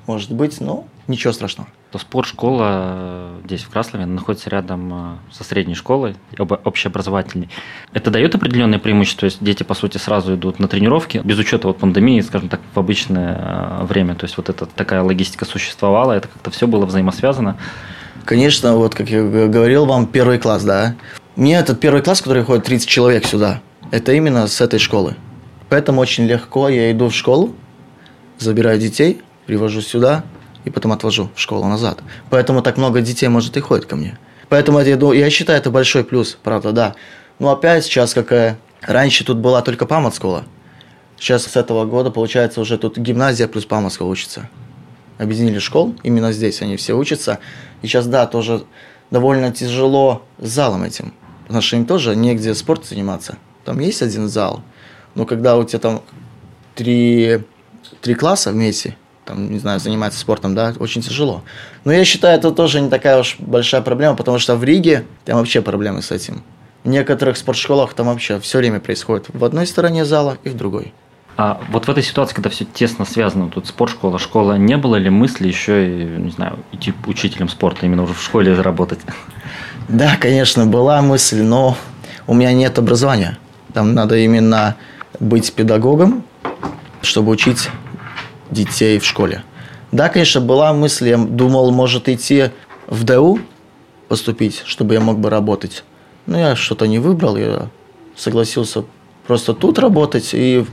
может 0.07 0.31
быть, 0.31 0.61
но 0.61 0.87
ничего 1.09 1.33
страшного 1.33 1.67
то 1.93 1.99
спортшкола 1.99 2.63
э, 2.65 3.41
здесь, 3.45 3.61
в 3.61 3.69
Краслове, 3.69 4.07
находится 4.07 4.49
рядом 4.49 4.91
э, 4.91 5.15
со 5.31 5.43
средней 5.43 5.75
школой, 5.75 6.15
общеобразовательной. 6.39 7.49
Это 7.93 8.09
дает 8.09 8.33
определенное 8.33 8.79
преимущество, 8.79 9.19
то 9.19 9.25
есть 9.25 9.43
дети, 9.43 9.61
по 9.61 9.75
сути, 9.75 9.99
сразу 9.99 10.33
идут 10.33 10.57
на 10.57 10.67
тренировки, 10.67 11.21
без 11.23 11.37
учета 11.37 11.67
вот 11.67 11.77
пандемии, 11.77 12.19
скажем 12.21 12.49
так, 12.49 12.61
в 12.73 12.79
обычное 12.79 13.37
э, 13.37 13.85
время. 13.85 14.15
То 14.15 14.23
есть 14.23 14.37
вот 14.37 14.49
эта 14.49 14.65
такая 14.65 15.03
логистика 15.03 15.45
существовала, 15.45 16.13
это 16.13 16.27
как-то 16.27 16.49
все 16.49 16.65
было 16.65 16.87
взаимосвязано. 16.87 17.57
Конечно, 18.25 18.75
вот 18.75 18.95
как 18.95 19.11
я 19.11 19.21
говорил 19.47 19.85
вам, 19.85 20.07
первый 20.07 20.39
класс, 20.39 20.63
да. 20.63 20.95
Мне 21.35 21.57
этот 21.57 21.79
первый 21.79 22.01
класс, 22.01 22.23
который 22.23 22.43
ходит 22.43 22.63
30 22.63 22.89
человек 22.89 23.27
сюда, 23.27 23.61
это 23.91 24.13
именно 24.13 24.47
с 24.47 24.61
этой 24.61 24.79
школы. 24.79 25.15
Поэтому 25.69 26.01
очень 26.01 26.25
легко 26.25 26.69
я 26.69 26.91
иду 26.91 27.09
в 27.09 27.13
школу, 27.13 27.53
забираю 28.39 28.79
детей, 28.79 29.21
привожу 29.45 29.81
сюда, 29.81 30.23
и 30.65 30.69
потом 30.69 30.91
отвожу 30.91 31.29
в 31.35 31.39
школу 31.39 31.65
назад. 31.65 32.01
Поэтому 32.29 32.61
так 32.61 32.77
много 32.77 33.01
детей, 33.01 33.27
может, 33.27 33.57
и 33.57 33.59
ходит 33.59 33.85
ко 33.85 33.95
мне. 33.95 34.17
Поэтому 34.49 34.79
я, 34.79 34.95
я 34.95 35.29
считаю, 35.29 35.59
это 35.59 35.71
большой 35.71 36.03
плюс, 36.03 36.37
правда, 36.41 36.71
да. 36.71 36.95
Ну, 37.39 37.49
опять 37.49 37.85
сейчас 37.85 38.13
какая... 38.13 38.57
Раньше 38.81 39.23
тут 39.23 39.37
была 39.37 39.61
только 39.61 39.85
памат-школа. 39.85 40.43
Сейчас 41.17 41.43
с 41.43 41.55
этого 41.55 41.85
года, 41.85 42.11
получается, 42.11 42.59
уже 42.59 42.77
тут 42.77 42.97
гимназия 42.97 43.47
плюс 43.47 43.65
памат-школа 43.65 44.09
учится. 44.09 44.49
Объединили 45.17 45.59
школ, 45.59 45.95
именно 46.03 46.33
здесь 46.33 46.61
они 46.61 46.75
все 46.75 46.93
учатся. 46.93 47.39
И 47.81 47.87
сейчас, 47.87 48.07
да, 48.07 48.25
тоже 48.25 48.65
довольно 49.09 49.51
тяжело 49.51 50.23
с 50.37 50.49
залом 50.49 50.83
этим. 50.83 51.13
Потому 51.43 51.61
что 51.61 51.75
им 51.77 51.85
тоже 51.85 52.15
негде 52.15 52.53
спортом 52.53 52.87
заниматься. 52.89 53.37
Там 53.63 53.79
есть 53.79 54.01
один 54.01 54.27
зал, 54.27 54.61
но 55.15 55.25
когда 55.25 55.55
у 55.55 55.63
тебя 55.63 55.79
там 55.79 56.01
три, 56.75 57.41
три 58.01 58.15
класса 58.15 58.51
вместе– 58.51 58.97
там, 59.25 59.51
не 59.51 59.59
знаю, 59.59 59.79
занимается 59.79 60.19
спортом, 60.19 60.55
да, 60.55 60.73
очень 60.79 61.01
тяжело. 61.01 61.43
Но 61.85 61.91
я 61.91 62.05
считаю, 62.05 62.37
это 62.37 62.51
тоже 62.51 62.81
не 62.81 62.89
такая 62.89 63.19
уж 63.19 63.37
большая 63.39 63.81
проблема, 63.81 64.15
потому 64.15 64.39
что 64.39 64.55
в 64.55 64.63
Риге 64.63 65.05
там 65.25 65.37
вообще 65.37 65.61
проблемы 65.61 66.01
с 66.01 66.11
этим. 66.11 66.43
В 66.83 66.89
некоторых 66.89 67.37
спортшколах 67.37 67.93
там 67.93 68.07
вообще 68.07 68.39
все 68.39 68.57
время 68.57 68.79
происходит 68.79 69.27
в 69.33 69.45
одной 69.45 69.65
стороне 69.65 70.03
зала 70.03 70.37
и 70.43 70.49
в 70.49 70.57
другой. 70.57 70.93
А 71.35 71.59
вот 71.71 71.87
в 71.87 71.89
этой 71.89 72.03
ситуации, 72.03 72.35
когда 72.35 72.49
все 72.49 72.65
тесно 72.65 73.05
связано, 73.05 73.49
тут 73.49 73.65
спортшкола, 73.67 74.19
школа, 74.19 74.53
не 74.53 74.77
было 74.77 74.97
ли 74.97 75.09
мысли 75.09 75.47
еще, 75.47 75.87
не 75.89 76.29
знаю, 76.29 76.59
идти 76.71 76.93
учителем 77.07 77.49
спорта, 77.49 77.85
именно 77.85 78.03
уже 78.03 78.13
в 78.13 78.21
школе 78.21 78.55
заработать? 78.55 78.99
Да, 79.87 80.15
конечно, 80.17 80.67
была 80.67 81.01
мысль, 81.01 81.41
но 81.41 81.75
у 82.27 82.33
меня 82.33 82.53
нет 82.53 82.77
образования. 82.77 83.39
Там 83.73 83.95
надо 83.95 84.17
именно 84.17 84.75
быть 85.19 85.53
педагогом, 85.53 86.23
чтобы 87.01 87.31
учить 87.31 87.69
детей 88.53 88.99
в 88.99 89.05
школе. 89.05 89.43
Да, 89.91 90.09
конечно, 90.09 90.41
была 90.41 90.73
мысль, 90.73 91.09
я 91.09 91.17
думал, 91.17 91.71
может 91.71 92.09
идти 92.09 92.49
в 92.87 93.03
ДУ 93.03 93.39
поступить, 94.07 94.63
чтобы 94.65 94.93
я 94.93 94.99
мог 94.99 95.19
бы 95.19 95.29
работать. 95.29 95.83
Но 96.25 96.39
я 96.39 96.55
что-то 96.55 96.87
не 96.87 96.99
выбрал, 96.99 97.35
я 97.37 97.67
согласился 98.15 98.85
просто 99.27 99.53
тут 99.53 99.79
работать, 99.79 100.29
и 100.33 100.65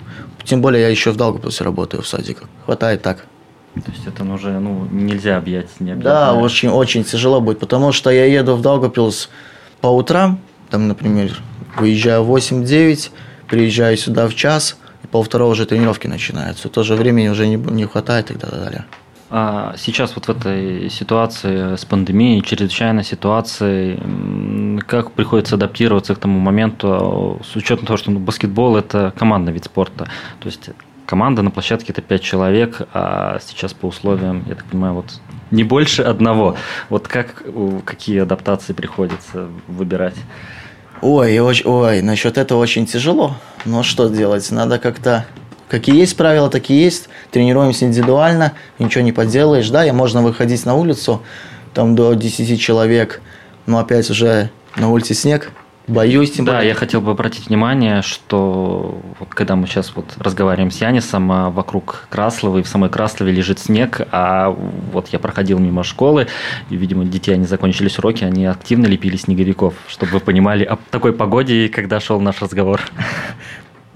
тем 0.44 0.62
более 0.62 0.82
я 0.82 0.88
еще 0.88 1.10
в 1.10 1.16
Долгопилсе 1.16 1.64
работаю 1.64 2.02
в 2.02 2.08
садиках. 2.08 2.48
Хватает 2.64 3.02
так. 3.02 3.26
То 3.74 3.90
есть 3.92 4.06
это 4.06 4.24
уже 4.24 4.58
ну, 4.58 4.86
нельзя 4.90 5.36
объять? 5.36 5.68
Не 5.80 5.94
да, 5.94 6.34
очень, 6.34 6.70
очень 6.70 7.04
тяжело 7.04 7.40
будет, 7.40 7.60
потому 7.60 7.92
что 7.92 8.10
я 8.10 8.24
еду 8.24 8.56
в 8.56 8.62
Долгопилс 8.62 9.28
по 9.80 9.88
утрам, 9.88 10.40
там, 10.70 10.88
например, 10.88 11.38
выезжаю 11.76 12.24
в 12.24 12.34
8-9, 12.34 13.10
приезжаю 13.48 13.96
сюда 13.96 14.28
в 14.28 14.34
час– 14.34 14.76
полвторого 15.10 15.50
уже 15.50 15.66
тренировки 15.66 16.06
начинаются. 16.06 16.68
Тоже 16.68 16.94
времени 16.94 17.28
уже 17.28 17.46
не, 17.46 17.56
не 17.56 17.84
хватает 17.86 18.30
и 18.30 18.34
так 18.34 18.50
далее. 18.50 18.84
А 19.32 19.74
сейчас 19.76 20.16
вот 20.16 20.26
в 20.26 20.30
этой 20.30 20.90
ситуации 20.90 21.76
с 21.76 21.84
пандемией, 21.84 22.42
чрезвычайной 22.42 23.04
ситуации, 23.04 24.00
как 24.88 25.12
приходится 25.12 25.54
адаптироваться 25.54 26.16
к 26.16 26.18
тому 26.18 26.40
моменту, 26.40 27.40
с 27.44 27.54
учетом 27.54 27.86
того, 27.86 27.96
что 27.96 28.10
ну, 28.10 28.18
баскетбол– 28.18 28.76
это 28.78 29.14
командный 29.16 29.52
вид 29.52 29.64
спорта. 29.64 30.08
То 30.40 30.46
есть 30.46 30.70
команда 31.06 31.42
на 31.42 31.52
площадке– 31.52 31.86
это 31.92 32.02
пять 32.02 32.22
человек, 32.22 32.82
а 32.92 33.38
сейчас 33.46 33.72
по 33.72 33.86
условиям, 33.86 34.42
я 34.48 34.56
так 34.56 34.64
понимаю, 34.64 34.94
вот 34.94 35.20
не 35.52 35.62
больше 35.62 36.02
одного. 36.02 36.56
Вот 36.88 37.06
как, 37.06 37.44
какие 37.84 38.20
адаптации 38.20 38.72
приходится 38.72 39.48
выбирать? 39.68 40.16
Ой, 41.02 41.38
ой, 41.38 41.62
ой, 41.64 42.02
насчет 42.02 42.36
этого 42.36 42.58
очень 42.58 42.84
тяжело. 42.84 43.34
Но 43.64 43.82
что 43.82 44.08
делать? 44.08 44.50
Надо 44.50 44.78
как-то... 44.78 45.24
Какие 45.68 45.96
есть 45.96 46.16
правила, 46.16 46.50
такие 46.50 46.82
есть. 46.82 47.08
Тренируемся 47.30 47.86
индивидуально, 47.86 48.52
ничего 48.78 49.02
не 49.02 49.12
поделаешь. 49.12 49.70
Да, 49.70 49.86
и 49.86 49.92
можно 49.92 50.20
выходить 50.20 50.66
на 50.66 50.74
улицу, 50.74 51.22
там 51.72 51.94
до 51.94 52.12
10 52.12 52.60
человек. 52.60 53.22
Но 53.64 53.78
опять 53.78 54.10
уже 54.10 54.50
на 54.76 54.90
улице 54.90 55.14
снег, 55.14 55.52
Боюсь, 55.90 56.31
тем 56.31 56.44
Да, 56.44 56.62
я 56.62 56.74
хотел 56.74 57.00
бы 57.00 57.11
обратить 57.11 57.48
внимание, 57.48 58.03
что 58.03 59.00
вот 59.18 59.29
когда 59.31 59.57
мы 59.57 59.66
сейчас 59.66 59.92
вот 59.96 60.07
разговариваем 60.18 60.70
с 60.70 60.81
Янисом, 60.81 61.33
а 61.33 61.50
вокруг 61.50 62.07
Краслова 62.11 62.59
и 62.59 62.62
в 62.62 62.68
самой 62.68 62.90
Краслове 62.90 63.33
лежит 63.33 63.59
снег, 63.59 64.00
а 64.12 64.50
вот 64.50 65.09
я 65.09 65.18
проходил 65.18 65.59
мимо 65.59 65.83
школы, 65.83 66.29
и, 66.68 66.76
видимо, 66.76 67.05
детей, 67.05 67.35
они 67.35 67.44
закончились 67.44 67.98
уроки, 67.98 68.22
они 68.22 68.46
активно 68.46 68.87
лепили 68.87 69.16
снеговиков, 69.16 69.74
чтобы 69.88 70.12
вы 70.12 70.20
понимали 70.20 70.62
о 70.62 70.79
такой 70.92 71.12
погоде, 71.12 71.68
когда 71.68 71.98
шел 71.98 72.20
наш 72.20 72.40
разговор. 72.40 72.81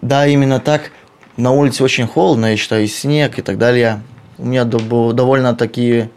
Да, 0.03 0.27
именно 0.27 0.61
так. 0.61 0.91
На 1.39 1.53
улице 1.53 1.83
очень 1.83 2.07
холодно, 2.07 2.51
я 2.51 2.57
считаю, 2.59 2.85
и 2.85 2.87
снег 2.87 3.39
и 3.39 3.43
так 3.43 3.57
далее. 3.57 4.03
У 4.37 4.45
меня 4.45 4.65
довольно 4.65 5.55
такие 5.55 6.11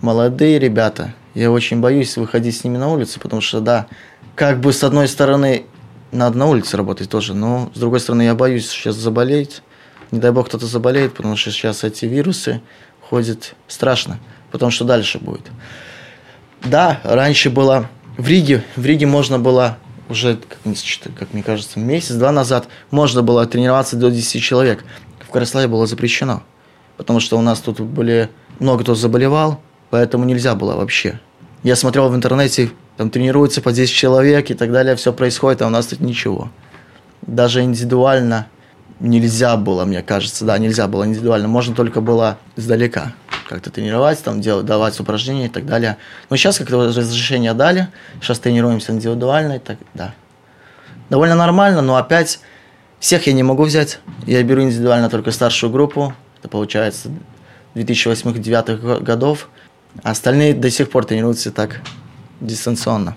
молодые 0.00 0.58
ребята. 0.58 1.12
Я 1.34 1.50
очень 1.50 1.80
боюсь 1.80 2.16
выходить 2.16 2.56
с 2.56 2.64
ними 2.64 2.78
на 2.78 2.90
улицу, 2.90 3.20
потому 3.20 3.42
что, 3.42 3.60
да, 3.60 3.86
как 4.34 4.60
бы 4.60 4.72
с 4.72 4.82
одной 4.82 5.08
стороны 5.08 5.64
надо 6.12 6.38
на 6.38 6.46
улице 6.46 6.76
работать 6.76 7.08
тоже, 7.08 7.34
но 7.34 7.70
с 7.74 7.78
другой 7.78 8.00
стороны 8.00 8.22
я 8.22 8.34
боюсь 8.34 8.68
сейчас 8.68 8.96
заболеть. 8.96 9.62
Не 10.10 10.20
дай 10.20 10.30
бог 10.30 10.48
кто-то 10.48 10.66
заболеет, 10.66 11.14
потому 11.14 11.36
что 11.36 11.50
сейчас 11.50 11.82
эти 11.82 12.04
вирусы 12.04 12.60
ходят 13.00 13.54
страшно. 13.68 14.18
Потому 14.52 14.70
что 14.70 14.84
дальше 14.84 15.18
будет. 15.18 15.42
Да, 16.62 17.00
раньше 17.02 17.50
было 17.50 17.88
в 18.16 18.28
Риге, 18.28 18.64
в 18.76 18.86
Риге 18.86 19.06
можно 19.06 19.38
было 19.38 19.78
уже, 20.08 20.36
как, 20.36 21.14
как 21.18 21.32
мне 21.32 21.42
кажется, 21.42 21.80
месяц-два 21.80 22.30
назад 22.30 22.68
можно 22.90 23.22
было 23.22 23.46
тренироваться 23.46 23.96
до 23.96 24.10
10 24.10 24.42
человек. 24.42 24.84
В 25.20 25.30
Краславе 25.30 25.66
было 25.66 25.86
запрещено, 25.86 26.42
потому 26.96 27.20
что 27.20 27.36
у 27.36 27.42
нас 27.42 27.60
тут 27.60 27.80
были 27.80 28.30
много 28.60 28.84
кто 28.84 28.94
заболевал, 28.94 29.60
поэтому 29.90 30.24
нельзя 30.24 30.54
было 30.54 30.76
вообще. 30.76 31.20
Я 31.64 31.74
смотрел 31.76 32.08
в 32.08 32.14
интернете 32.14 32.70
там 32.96 33.10
тренируются 33.10 33.60
по 33.60 33.72
10 33.72 33.92
человек 33.92 34.50
и 34.50 34.54
так 34.54 34.70
далее, 34.72 34.96
все 34.96 35.12
происходит, 35.12 35.62
а 35.62 35.66
у 35.66 35.70
нас 35.70 35.86
тут 35.86 36.00
ничего. 36.00 36.50
Даже 37.22 37.62
индивидуально 37.62 38.46
нельзя 39.00 39.56
было, 39.56 39.84
мне 39.84 40.02
кажется, 40.02 40.44
да, 40.44 40.56
нельзя 40.58 40.86
было 40.88 41.04
индивидуально, 41.04 41.48
можно 41.48 41.74
только 41.74 42.00
было 42.00 42.38
издалека 42.56 43.12
как-то 43.48 43.70
тренировать, 43.70 44.22
там 44.22 44.40
делать, 44.40 44.64
давать 44.64 44.98
упражнения 45.00 45.46
и 45.46 45.48
так 45.48 45.66
далее. 45.66 45.98
Но 46.30 46.36
сейчас 46.36 46.58
как-то 46.58 46.86
разрешение 46.86 47.52
дали, 47.52 47.88
сейчас 48.20 48.38
тренируемся 48.38 48.92
индивидуально 48.92 49.54
и 49.54 49.58
так, 49.58 49.78
да. 49.92 50.14
Довольно 51.10 51.34
нормально, 51.34 51.82
но 51.82 51.96
опять 51.96 52.40
всех 52.98 53.26
я 53.26 53.34
не 53.34 53.42
могу 53.42 53.64
взять. 53.64 53.98
Я 54.26 54.42
беру 54.42 54.62
индивидуально 54.62 55.10
только 55.10 55.30
старшую 55.30 55.70
группу, 55.70 56.14
это 56.38 56.48
получается 56.48 57.10
2008-2009 57.74 59.02
годов, 59.02 59.50
а 60.02 60.12
остальные 60.12 60.54
до 60.54 60.70
сих 60.70 60.90
пор 60.90 61.04
тренируются 61.04 61.50
так 61.50 61.80
дистанционно. 62.40 63.16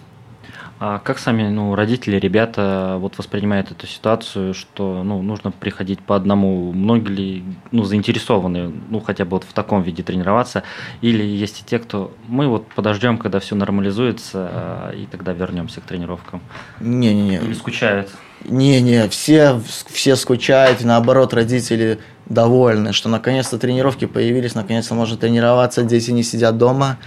А 0.80 1.00
как 1.00 1.18
сами 1.18 1.50
ну, 1.50 1.74
родители, 1.74 2.18
ребята 2.18 2.98
вот 3.00 3.18
воспринимают 3.18 3.72
эту 3.72 3.88
ситуацию, 3.88 4.54
что 4.54 5.02
ну, 5.04 5.24
нужно 5.24 5.50
приходить 5.52 6.00
по 6.02 6.16
одному? 6.16 6.72
Многие 6.72 7.10
ли 7.10 7.44
ну, 7.72 7.84
заинтересованы 7.84 8.72
ну, 8.90 9.00
хотя 9.00 9.26
бы 9.26 9.32
вот 9.32 9.44
в 9.44 9.54
таком 9.54 9.82
виде 9.82 10.04
тренироваться? 10.04 10.62
Или 11.02 11.24
есть 11.24 11.62
и 11.62 11.66
те, 11.66 11.80
кто 11.80 12.14
мы 12.28 12.48
вот 12.48 12.68
подождем, 12.68 13.18
когда 13.18 13.40
все 13.40 13.56
нормализуется, 13.56 14.50
а, 14.52 14.92
и 14.92 15.08
тогда 15.08 15.34
вернемся 15.34 15.82
к 15.82 15.86
тренировкам? 15.86 16.42
Не-не-не. 16.80 17.38
Или 17.38 17.54
скучают? 17.54 18.12
Не-не, 18.46 19.10
все, 19.10 19.60
все 19.88 20.16
скучают, 20.16 20.84
наоборот, 20.84 21.34
родители 21.34 21.98
довольны, 22.28 22.94
что 22.94 23.10
наконец-то 23.10 23.58
тренировки 23.58 24.06
появились, 24.06 24.54
наконец-то 24.54 24.94
можно 24.94 25.18
тренироваться, 25.18 25.84
дети 25.84 26.12
не 26.12 26.22
сидят 26.22 26.56
дома, 26.58 26.98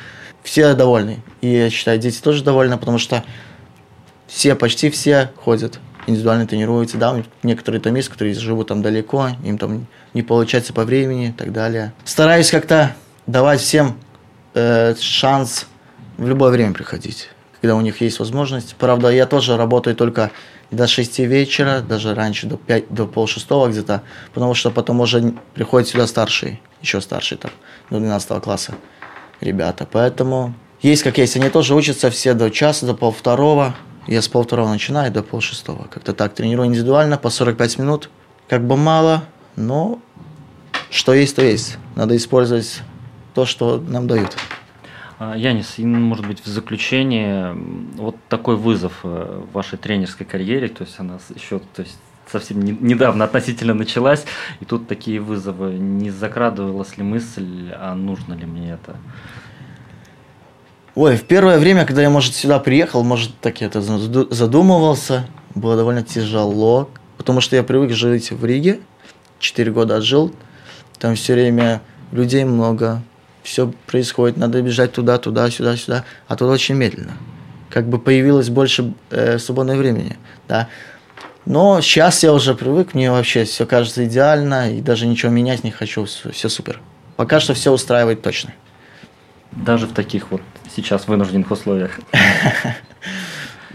все 0.42 0.74
довольны. 0.74 1.22
И 1.40 1.48
я 1.48 1.70
считаю, 1.70 1.98
дети 1.98 2.20
тоже 2.20 2.42
довольны, 2.42 2.78
потому 2.78 2.98
что 2.98 3.24
все, 4.26 4.54
почти 4.54 4.90
все 4.90 5.30
ходят, 5.36 5.80
индивидуально 6.06 6.46
тренируются, 6.46 6.98
да, 6.98 7.22
некоторые 7.42 7.80
там 7.80 7.94
есть, 7.94 8.08
которые 8.08 8.34
живут 8.34 8.68
там 8.68 8.82
далеко, 8.82 9.30
им 9.44 9.58
там 9.58 9.86
не 10.14 10.22
получается 10.22 10.72
по 10.72 10.84
времени 10.84 11.28
и 11.28 11.32
так 11.32 11.52
далее. 11.52 11.92
Стараюсь 12.04 12.50
как-то 12.50 12.94
давать 13.26 13.60
всем 13.60 13.96
э, 14.54 14.94
шанс 14.98 15.66
в 16.16 16.26
любое 16.26 16.50
время 16.50 16.72
приходить, 16.72 17.28
когда 17.60 17.76
у 17.76 17.80
них 17.80 18.00
есть 18.00 18.18
возможность. 18.18 18.76
Правда, 18.76 19.08
я 19.08 19.26
тоже 19.26 19.56
работаю 19.56 19.96
только 19.96 20.30
до 20.70 20.86
6 20.86 21.18
вечера, 21.20 21.80
даже 21.80 22.14
раньше, 22.14 22.46
до, 22.46 22.56
5, 22.56 22.92
до 22.94 23.06
полшестого 23.06 23.68
где-то, 23.68 24.02
потому 24.32 24.54
что 24.54 24.70
потом 24.70 25.00
уже 25.00 25.34
приходят 25.54 25.88
сюда 25.88 26.06
старшие, 26.06 26.60
еще 26.80 27.00
старшие 27.00 27.38
там, 27.38 27.50
до 27.90 27.98
12 27.98 28.42
класса 28.42 28.74
ребята. 29.40 29.86
Поэтому 29.90 30.54
есть 30.80 31.02
как 31.02 31.18
есть. 31.18 31.36
Они 31.36 31.48
тоже 31.50 31.74
учатся 31.74 32.10
все 32.10 32.34
до 32.34 32.50
часа, 32.50 32.86
до 32.86 32.94
полвторого. 32.94 33.74
Я 34.06 34.22
с 34.22 34.28
полвторого 34.28 34.68
начинаю 34.68 35.12
до 35.12 35.22
полшестого. 35.22 35.86
Как-то 35.88 36.14
так 36.14 36.34
тренирую 36.34 36.68
индивидуально 36.68 37.18
по 37.18 37.30
45 37.30 37.78
минут. 37.78 38.10
Как 38.48 38.66
бы 38.66 38.76
мало, 38.76 39.24
но 39.56 40.00
что 40.90 41.12
есть, 41.12 41.36
то 41.36 41.44
есть. 41.44 41.76
Надо 41.96 42.16
использовать 42.16 42.82
то, 43.34 43.46
что 43.46 43.78
нам 43.78 44.08
дают. 44.08 44.36
А, 45.18 45.36
Янис, 45.36 45.78
и, 45.78 45.84
может 45.84 46.26
быть, 46.26 46.42
в 46.42 46.46
заключение 46.46 47.54
вот 47.96 48.16
такой 48.30 48.56
вызов 48.56 49.00
э, 49.02 49.42
в 49.46 49.52
вашей 49.52 49.76
тренерской 49.76 50.24
карьере, 50.24 50.68
то 50.68 50.82
есть 50.82 50.98
она 50.98 51.18
еще 51.34 51.58
то 51.58 51.82
есть, 51.82 51.98
совсем 52.30 52.62
не, 52.62 52.72
недавно 52.72 53.24
относительно 53.24 53.74
началась, 53.74 54.24
и 54.60 54.64
тут 54.64 54.88
такие 54.88 55.20
вызовы. 55.20 55.72
Не 55.72 56.10
закрадывалась 56.10 56.96
ли 56.96 57.02
мысль, 57.02 57.70
а 57.74 57.94
нужно 57.94 58.34
ли 58.34 58.46
мне 58.46 58.72
это? 58.72 58.96
Ой, 60.94 61.16
в 61.16 61.22
первое 61.22 61.58
время, 61.58 61.86
когда 61.86 62.02
я, 62.02 62.10
может, 62.10 62.34
сюда 62.34 62.58
приехал, 62.58 63.04
может, 63.04 63.38
так 63.40 63.60
я 63.60 63.68
это 63.68 63.80
задумывался, 63.80 65.26
было 65.54 65.76
довольно 65.76 66.02
тяжело, 66.02 66.90
потому 67.16 67.40
что 67.40 67.56
я 67.56 67.62
привык 67.62 67.92
жить 67.92 68.32
в 68.32 68.44
Риге, 68.44 68.80
четыре 69.38 69.70
года 69.70 69.96
отжил, 69.96 70.34
там 70.98 71.14
все 71.14 71.34
время 71.34 71.80
людей 72.12 72.44
много, 72.44 73.02
все 73.42 73.72
происходит, 73.86 74.36
надо 74.36 74.60
бежать 74.62 74.92
туда, 74.92 75.18
туда, 75.18 75.50
сюда, 75.50 75.76
сюда, 75.76 76.04
а 76.26 76.36
тут 76.36 76.50
очень 76.50 76.74
медленно. 76.74 77.12
Как 77.70 77.88
бы 77.88 77.98
появилось 77.98 78.48
больше 78.48 78.92
э, 79.10 79.38
свободного 79.38 79.78
времени, 79.78 80.16
да. 80.48 80.68
Но 81.46 81.80
сейчас 81.80 82.22
я 82.22 82.32
уже 82.32 82.54
привык, 82.54 82.94
мне 82.94 83.10
вообще 83.10 83.44
все 83.44 83.66
кажется 83.66 84.04
идеально, 84.04 84.72
и 84.72 84.80
даже 84.80 85.06
ничего 85.06 85.32
менять 85.32 85.64
не 85.64 85.70
хочу, 85.70 86.04
все, 86.04 86.48
супер. 86.48 86.80
Пока 87.16 87.40
что 87.40 87.54
все 87.54 87.72
устраивает 87.72 88.22
точно. 88.22 88.52
Даже 89.52 89.86
в 89.86 89.92
таких 89.92 90.30
вот 90.30 90.42
сейчас 90.74 91.08
вынужденных 91.08 91.50
условиях? 91.50 92.00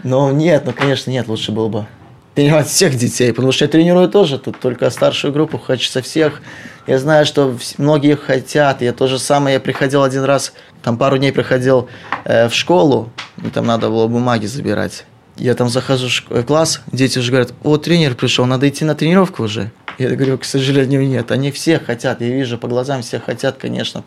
Ну, 0.04 0.32
нет, 0.32 0.66
ну, 0.68 0.72
конечно, 0.72 1.10
нет, 1.10 1.28
лучше 1.28 1.52
было 1.52 1.68
бы 1.68 1.88
тренировать 2.36 2.68
всех 2.68 2.96
детей, 2.96 3.34
потому 3.34 3.52
что 3.52 3.66
я 3.66 3.72
тренирую 3.72 4.10
тоже, 4.10 4.38
тут 4.38 4.60
только 4.60 4.90
старшую 4.92 5.34
группу, 5.34 5.58
хочется 5.58 6.02
всех. 6.02 6.42
Я 6.86 7.00
знаю, 7.00 7.26
что 7.26 7.58
многие 7.78 8.16
хотят, 8.16 8.82
я 8.82 8.94
то 8.94 9.08
же 9.08 9.18
самое, 9.18 9.56
я 9.56 9.60
приходил 9.60 10.04
один 10.04 10.24
раз, 10.24 10.54
там 10.84 10.98
пару 10.98 11.18
дней 11.18 11.32
приходил 11.32 11.90
э, 12.26 12.50
в 12.50 12.54
школу, 12.54 13.10
и 13.44 13.50
там 13.50 13.66
надо 13.66 13.88
было 13.88 14.06
бумаги 14.08 14.46
забирать. 14.46 15.06
Я 15.38 15.54
там 15.54 15.70
захожу 15.70 16.08
в 16.30 16.44
класс, 16.44 16.82
дети 16.92 17.20
уже 17.20 17.32
говорят, 17.32 17.54
о, 17.64 17.78
тренер 17.78 18.16
пришел, 18.16 18.46
надо 18.46 18.70
идти 18.70 18.86
на 18.86 18.96
тренировку 18.96 19.44
уже. 19.44 19.72
Я 19.98 20.10
говорю, 20.10 20.38
к 20.38 20.46
сожалению, 20.46 21.08
нет. 21.08 21.32
Они 21.32 21.52
все 21.52 21.80
хотят, 21.80 22.22
я 22.22 22.28
вижу 22.30 22.58
по 22.58 22.68
глазам, 22.68 23.02
все 23.02 23.20
хотят, 23.20 23.58
конечно. 23.58 24.04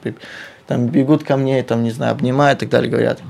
Там 0.66 0.86
бегут 0.86 1.24
ко 1.24 1.36
мне, 1.36 1.62
там, 1.62 1.82
не 1.82 1.90
знаю, 1.90 2.12
обнимают 2.12 2.58
и 2.58 2.60
так 2.60 2.70
далее, 2.70 2.90
говорят. 2.90 3.20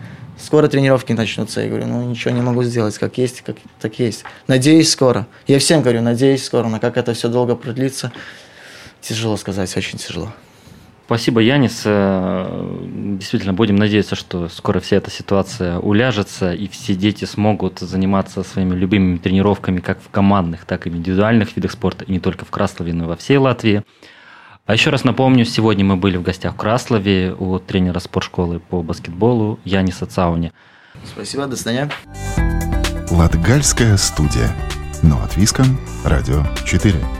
Скоро 0.40 0.68
тренировки 0.68 1.12
начнутся. 1.12 1.60
Я 1.60 1.68
говорю, 1.68 1.86
ну 1.86 2.02
ничего 2.02 2.32
не 2.32 2.40
могу 2.40 2.62
сделать, 2.62 2.96
как 2.98 3.18
есть, 3.18 3.42
как 3.42 3.56
так 3.80 3.98
есть. 3.98 4.24
Надеюсь, 4.46 4.90
скоро. 4.90 5.26
Я 5.46 5.58
всем 5.58 5.82
говорю, 5.82 6.00
надеюсь, 6.00 6.44
скоро. 6.44 6.68
Но 6.68 6.78
как 6.78 6.96
это 6.96 7.14
все 7.14 7.28
долго 7.28 7.56
продлится, 7.56 8.12
тяжело 9.00 9.36
сказать, 9.36 9.76
очень 9.76 9.98
тяжело. 9.98 10.32
Спасибо, 11.08 11.40
Янис. 11.40 11.84
Э, 11.86 12.76
действительно, 13.18 13.54
будем 13.54 13.76
надеяться, 13.76 14.14
что 14.14 14.50
скоро 14.50 14.78
вся 14.78 14.96
эта 14.96 15.10
ситуация 15.10 15.78
уляжется, 15.78 16.52
и 16.52 16.68
все 16.68 16.94
дети 16.94 17.24
смогут 17.24 17.78
заниматься 17.78 18.42
своими 18.42 18.74
любимыми 18.74 19.16
тренировками 19.16 19.80
как 19.80 20.02
в 20.02 20.10
командных, 20.10 20.66
так 20.66 20.86
и 20.86 20.90
в 20.90 20.96
индивидуальных 20.96 21.56
видах 21.56 21.72
спорта, 21.72 22.04
и 22.04 22.12
не 22.12 22.20
только 22.20 22.44
в 22.44 22.50
Краслове, 22.50 22.92
но 22.92 23.04
и 23.04 23.06
во 23.06 23.16
всей 23.16 23.38
Латвии. 23.38 23.84
А 24.66 24.74
еще 24.74 24.90
раз 24.90 25.02
напомню, 25.02 25.46
сегодня 25.46 25.82
мы 25.82 25.96
были 25.96 26.18
в 26.18 26.22
гостях 26.22 26.52
в 26.52 26.56
Краслове 26.58 27.34
у 27.38 27.58
тренера 27.58 28.00
спортшколы 28.00 28.60
по 28.60 28.82
баскетболу 28.82 29.58
Яниса 29.64 30.04
Цауни. 30.04 30.52
Спасибо, 31.06 31.46
до 31.46 31.56
свидания. 31.56 31.90
Латгальская 33.10 33.96
студия. 33.96 34.54
Но 35.02 35.22
от 35.22 35.38
Виском, 35.38 35.80
Радио 36.04 36.44
4. 36.66 37.17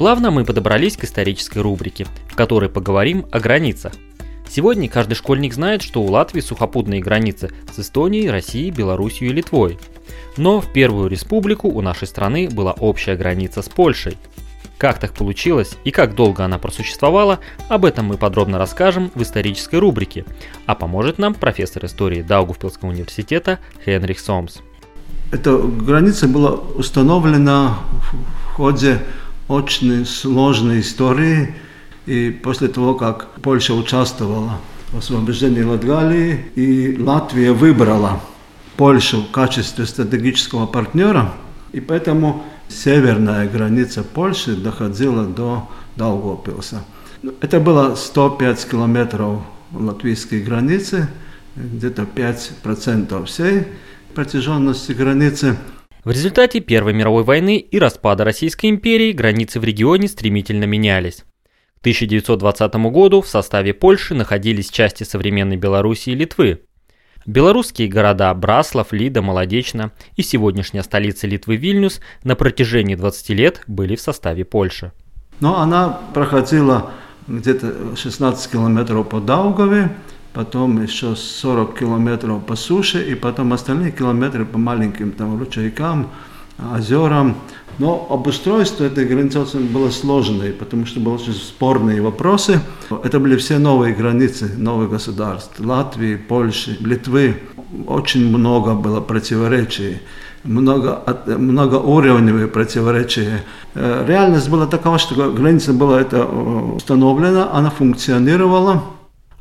Плавно 0.00 0.30
мы 0.30 0.46
подобрались 0.46 0.96
к 0.96 1.04
исторической 1.04 1.58
рубрике, 1.58 2.06
в 2.30 2.34
которой 2.34 2.70
поговорим 2.70 3.26
о 3.30 3.38
границах. 3.38 3.92
Сегодня 4.48 4.88
каждый 4.88 5.12
школьник 5.12 5.52
знает, 5.52 5.82
что 5.82 6.00
у 6.00 6.10
Латвии 6.10 6.40
сухопутные 6.40 7.02
границы 7.02 7.50
с 7.70 7.80
Эстонией, 7.80 8.30
Россией, 8.30 8.70
Белоруссией 8.70 9.30
и 9.30 9.34
Литвой– 9.34 9.78
но 10.38 10.62
в 10.62 10.72
Первую 10.72 11.10
Республику 11.10 11.68
у 11.68 11.82
нашей 11.82 12.08
страны 12.08 12.48
была 12.50 12.72
общая 12.72 13.14
граница 13.14 13.60
с 13.60 13.68
Польшей. 13.68 14.16
Как 14.78 14.98
так 14.98 15.12
получилось 15.12 15.76
и 15.84 15.90
как 15.90 16.14
долго 16.14 16.46
она 16.46 16.58
просуществовала, 16.58 17.40
об 17.68 17.84
этом 17.84 18.06
мы 18.06 18.16
подробно 18.16 18.56
расскажем 18.56 19.10
в 19.14 19.20
исторической 19.20 19.76
рубрике, 19.80 20.24
а 20.64 20.74
поможет 20.74 21.18
нам 21.18 21.34
профессор 21.34 21.84
истории 21.84 22.22
Даугавпилского 22.22 22.88
университета 22.88 23.58
Хенрих 23.84 24.18
Сомс. 24.18 24.60
Эта 25.30 25.58
граница 25.58 26.26
была 26.26 26.52
установлена 26.52 27.80
в 28.10 28.54
ходе 28.54 29.00
очень 29.50 30.06
сложной 30.06 30.80
истории, 30.80 31.54
и 32.06 32.30
после 32.30 32.68
того, 32.68 32.94
как 32.94 33.34
Польша 33.42 33.74
участвовала 33.74 34.60
в 34.92 34.98
освобождении 34.98 35.62
Латгалии, 35.62 36.46
и 36.54 36.96
Латвия 36.96 37.52
выбрала 37.52 38.20
Польшу 38.76 39.22
в 39.22 39.30
качестве 39.32 39.86
стратегического 39.86 40.66
партнера, 40.66 41.32
и 41.72 41.80
поэтому 41.80 42.44
северная 42.68 43.48
граница 43.48 44.04
Польши 44.04 44.54
доходила 44.54 45.26
до 45.26 45.68
Даугавпилса. 45.96 46.84
Это 47.40 47.58
было 47.58 47.96
105 47.96 48.68
километров 48.70 49.42
латвийской 49.72 50.42
границы, 50.42 51.08
где-то 51.56 52.02
5% 52.02 53.24
всей 53.26 53.66
протяженности 54.14 54.92
границы. 54.92 55.56
В 56.02 56.10
результате 56.10 56.60
Первой 56.60 56.94
мировой 56.94 57.24
войны 57.24 57.58
и 57.58 57.78
распада 57.78 58.24
Российской 58.24 58.70
империи 58.70 59.12
границы 59.12 59.60
в 59.60 59.64
регионе 59.64 60.08
стремительно 60.08 60.64
менялись. 60.64 61.24
К 61.76 61.80
1920 61.80 62.74
году 62.90 63.20
в 63.20 63.28
составе 63.28 63.74
Польши 63.74 64.14
находились 64.14 64.70
части 64.70 65.04
современной 65.04 65.56
Белоруссии 65.56 66.12
и 66.12 66.16
Литвы. 66.16 66.62
Белорусские 67.26 67.88
города 67.88 68.32
Браслав, 68.32 68.92
Лида, 68.92 69.20
Молодечно 69.20 69.92
и 70.16 70.22
сегодняшняя 70.22 70.82
столица 70.82 71.26
Литвы 71.26 71.56
Вильнюс 71.56 72.00
на 72.24 72.34
протяжении 72.34 72.94
20 72.94 73.28
лет 73.30 73.62
были 73.66 73.94
в 73.94 74.00
составе 74.00 74.46
Польши. 74.46 74.92
Но 75.40 75.60
она 75.60 76.00
проходила 76.14 76.92
где-то 77.28 77.94
16 77.94 78.50
километров 78.50 79.06
по 79.06 79.20
Даугаве, 79.20 79.90
потом 80.32 80.82
еще 80.82 81.16
40 81.16 81.78
километров 81.78 82.44
по 82.44 82.56
суше, 82.56 83.02
и 83.10 83.14
потом 83.14 83.52
остальные 83.52 83.92
километры 83.92 84.44
по 84.44 84.58
маленьким 84.58 85.12
там 85.12 85.38
ручейкам, 85.38 86.08
озерам. 86.74 87.36
Но 87.78 88.06
обустройство 88.10 88.84
этой 88.84 89.06
границы 89.06 89.58
было 89.58 89.90
сложное, 89.90 90.52
потому 90.52 90.84
что 90.84 91.00
были 91.00 91.14
очень 91.14 91.32
спорные 91.32 92.02
вопросы. 92.02 92.60
Это 93.02 93.18
были 93.18 93.36
все 93.36 93.58
новые 93.58 93.94
границы 93.94 94.52
новых 94.58 94.90
государств. 94.90 95.58
Латвии, 95.58 96.16
Польши, 96.16 96.76
Литвы. 96.80 97.40
очень 97.86 98.28
много 98.28 98.74
было 98.74 99.00
противоречий, 99.00 100.00
много, 100.44 101.02
многоуровневые 101.26 102.48
противоречия. 102.48 103.44
Э, 103.74 104.04
реальность 104.06 104.50
была 104.50 104.66
такова, 104.66 104.98
что 104.98 105.32
граница 105.32 105.72
была 105.72 106.00
это 106.00 106.18
э, 106.18 106.72
установлена, 106.76 107.50
она 107.52 107.70
функционировала. 107.70 108.82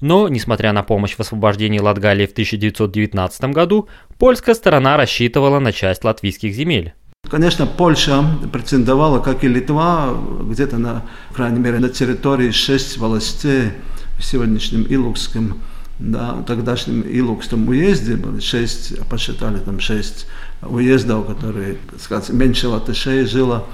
Но, 0.02 0.28
несмотря 0.28 0.74
на 0.74 0.84
помощь 0.84 1.16
в 1.16 1.20
освобождении 1.20 1.80
Латгалии 1.80 2.26
в 2.26 2.32
1919 2.32 3.44
году, 3.46 3.88
польская 4.18 4.56
сторона 4.56 4.98
рассчитывала 4.98 5.60
на 5.60 5.72
часть 5.72 6.04
латвийских 6.04 6.54
земель. 6.54 6.94
Конечно, 7.30 7.68
Польша 7.68 8.24
претендовала, 8.52 9.20
как 9.20 9.44
и 9.44 9.48
Литва, 9.48 10.16
где-то, 10.42 10.78
на, 10.78 11.04
по 11.30 11.36
крайней 11.36 11.60
мере, 11.60 11.80
на 11.80 11.90
территории 11.90 12.52
шесть 12.52 12.98
властей 12.98 13.72
в 14.18 14.24
сегодняшнем 14.24 14.84
Илукском 14.84 15.60
да, 16.00 16.42
тогдашнем 16.48 17.02
Илукском 17.02 17.68
уезде 17.68 18.16
было 18.16 18.40
шесть, 18.40 18.98
посчитали 19.10 19.58
там 19.58 19.82
шесть 19.82 20.28
уездов, 20.62 21.28
которые, 21.28 21.78
сказать, 22.00 22.30
меньше 22.30 22.70
латышей 22.70 23.26
жило. 23.26 23.66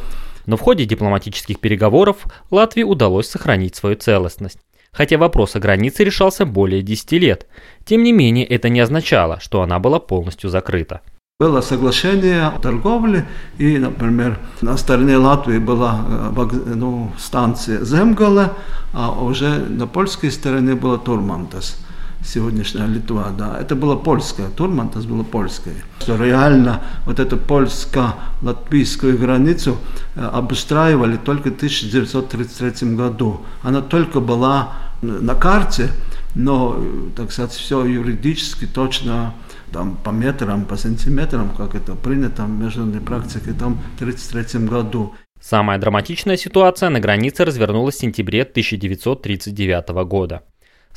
Но 0.48 0.58
в 0.58 0.62
ходе 0.62 0.86
дипломатических 0.86 1.60
переговоров 1.60 2.26
Латвии 2.50 2.84
удалось 2.84 3.30
сохранить 3.30 3.76
свою 3.76 3.96
целостность. 3.96 4.58
Хотя 4.96 5.18
вопрос 5.18 5.56
о 5.56 5.60
границе 5.60 6.06
решался 6.06 6.46
более 6.46 6.82
10 6.82 7.12
лет. 7.14 7.48
Тем 7.84 8.04
не 8.04 8.14
менее, 8.14 8.46
это 8.46 8.70
не 8.70 8.80
означало, 8.80 9.40
что 9.42 9.62
она 9.62 9.78
была 9.80 10.00
полностью 10.00 10.50
закрыта. 10.50 11.02
Было 11.38 11.60
соглашение 11.60 12.48
о 12.48 12.60
торговле, 12.60 13.26
и, 13.58 13.78
например, 13.78 14.40
на 14.62 14.78
стороне 14.78 15.18
Латвии 15.18 15.58
была 15.58 16.06
э, 16.08 16.52
ну, 16.76 17.12
станция 17.18 17.84
Земгала, 17.84 18.54
а 18.94 19.12
уже 19.12 19.50
на 19.50 19.86
польской 19.86 20.32
стороне 20.32 20.76
была 20.76 20.98
Турмантас 20.98 21.85
сегодняшняя 22.26 22.88
Литва, 22.88 23.32
да, 23.38 23.58
это 23.60 23.76
было 23.76 23.96
польское, 23.96 24.50
Турмантас 24.50 25.06
было 25.06 25.24
польское. 25.24 25.76
Что 26.00 26.18
реально 26.18 26.82
вот 27.06 27.20
эту 27.20 27.38
польско-латвийскую 27.38 29.18
границу 29.18 29.78
э, 30.16 30.26
обустраивали 30.26 31.18
только 31.18 31.50
в 31.52 31.56
1933 31.56 32.96
году. 32.96 33.42
Она 33.64 33.82
только 33.82 34.20
была 34.20 34.74
на 35.02 35.36
карте, 35.36 35.90
но, 36.36 36.84
так 37.16 37.32
сказать, 37.32 37.52
все 37.52 37.86
юридически 37.86 38.66
точно 38.66 39.34
там, 39.72 39.98
по 40.04 40.10
метрам, 40.10 40.66
по 40.66 40.78
сантиметрам, 40.78 41.50
как 41.50 41.76
это 41.76 41.96
принято 41.96 42.44
в 42.44 42.50
международной 42.50 43.02
практике, 43.02 43.54
там, 43.54 43.76
в 43.98 44.02
1933 44.02 44.68
году. 44.68 45.14
Самая 45.42 45.78
драматичная 45.78 46.38
ситуация 46.38 46.90
на 46.90 47.00
границе 47.00 47.46
развернулась 47.46 47.96
в 47.96 48.00
сентябре 48.00 48.42
1939 48.42 49.90
года. 50.08 50.42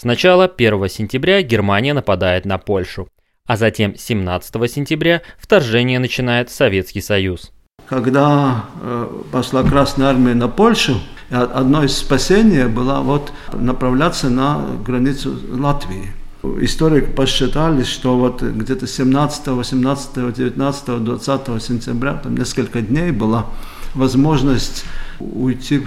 Сначала 0.00 0.44
1 0.44 0.88
сентября 0.88 1.42
Германия 1.42 1.92
нападает 1.92 2.44
на 2.44 2.58
Польшу, 2.58 3.08
а 3.46 3.56
затем 3.56 3.96
17 3.96 4.70
сентября 4.70 5.22
вторжение 5.40 5.98
начинает 5.98 6.50
Советский 6.50 7.00
Союз. 7.00 7.50
Когда 7.88 8.66
э, 8.80 9.08
пошла 9.32 9.64
Красная 9.64 10.06
Армия 10.06 10.34
на 10.34 10.46
Польшу, 10.46 11.00
одно 11.30 11.82
из 11.82 11.98
спасений 11.98 12.68
было 12.68 13.00
вот 13.00 13.32
направляться 13.52 14.30
на 14.30 14.64
границу 14.87 15.37
Латвии. 15.50 16.12
Историки 16.61 17.11
посчитали, 17.11 17.82
что 17.82 18.16
вот 18.16 18.40
где-то 18.40 18.87
17, 18.87 19.48
18, 19.48 20.32
19, 20.32 21.04
20 21.04 21.61
сентября, 21.62 22.14
там 22.14 22.37
несколько 22.37 22.82
дней 22.82 23.11
была 23.11 23.46
возможность 23.94 24.84
уйти 25.18 25.82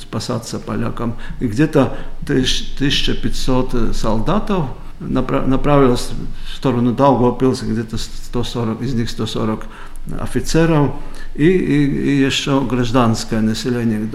спасаться 0.00 0.58
полякам. 0.58 1.16
И 1.40 1.46
где-то 1.46 1.96
1500 2.24 3.94
солдатов 3.94 4.66
направилось 5.00 6.10
в 6.46 6.56
сторону 6.56 6.92
Даугавпилса, 6.92 7.66
где-то 7.66 7.98
140, 7.98 8.82
из 8.82 8.94
них 8.94 9.10
140 9.10 9.64
офицеров 10.20 10.92
и, 11.34 11.46
и, 11.46 11.84
и 11.84 12.24
еще 12.24 12.60
гражданское 12.60 13.40
население. 13.40 14.08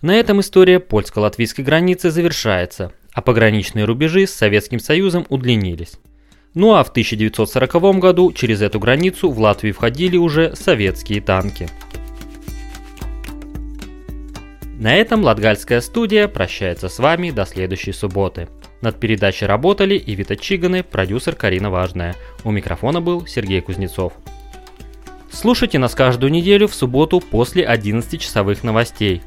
На 0.00 0.14
этом 0.16 0.40
история 0.40 0.80
польско-латвийской 0.80 1.62
границы 1.62 2.10
завершается, 2.10 2.92
а 3.12 3.22
пограничные 3.22 3.84
рубежи 3.84 4.26
с 4.26 4.32
Советским 4.32 4.80
Союзом 4.80 5.26
удлинились. 5.28 5.98
Ну 6.54 6.74
а 6.74 6.84
в 6.84 6.90
1940 6.90 7.98
году 7.98 8.32
через 8.32 8.60
эту 8.60 8.78
границу 8.78 9.30
в 9.30 9.38
Латвию 9.38 9.74
входили 9.74 10.16
уже 10.16 10.54
советские 10.54 11.22
танки. 11.22 11.68
На 14.82 14.96
этом 14.96 15.22
Латгальская 15.22 15.80
студия 15.80 16.26
прощается 16.26 16.88
с 16.88 16.98
вами 16.98 17.30
до 17.30 17.46
следующей 17.46 17.92
субботы. 17.92 18.48
Над 18.80 18.98
передачей 18.98 19.46
работали 19.46 19.96
Ивита 20.04 20.34
Чиганы, 20.34 20.82
продюсер 20.82 21.36
Карина 21.36 21.70
Важная. 21.70 22.16
У 22.42 22.50
микрофона 22.50 23.00
был 23.00 23.24
Сергей 23.24 23.60
Кузнецов. 23.60 24.12
Слушайте 25.30 25.78
нас 25.78 25.94
каждую 25.94 26.32
неделю 26.32 26.66
в 26.66 26.74
субботу 26.74 27.20
после 27.20 27.64
11-часовых 27.64 28.64
новостей. 28.64 29.22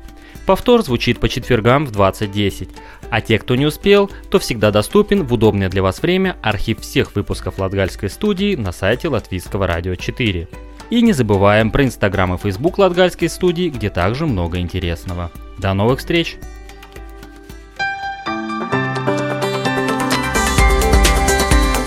Повтор 0.46 0.82
звучит 0.84 1.22
по 1.22 1.30
четвергам 1.30 1.86
в 1.86 1.94
20.10. 1.94 2.70
А 3.10 3.22
те, 3.22 3.40
кто 3.40 3.56
не 3.56 3.66
успел, 3.66 4.12
то 4.30 4.40
всегда 4.40 4.72
доступен 4.72 5.24
в 5.24 5.32
удобное 5.32 5.70
для 5.70 5.82
вас 5.82 6.02
время 6.02 6.36
архив 6.42 6.82
всех 6.82 7.16
выпусков 7.16 7.60
Латгальской 7.60 8.10
студии 8.10 8.58
на 8.58 8.74
сайте 8.74 9.08
Латвийского 9.08 9.68
радио 9.68 9.96
4. 9.96 10.50
И 10.90 11.02
не 11.02 11.14
забываем 11.14 11.72
про 11.72 11.86
инстаграм 11.86 12.34
и 12.34 12.38
фейсбук 12.38 12.78
Латгальской 12.78 13.30
студии, 13.30 13.70
где 13.70 13.90
также 13.90 14.26
много 14.26 14.60
интересного. 14.60 15.32
До 15.58 15.74
новых 15.74 16.00
встреч! 16.00 16.38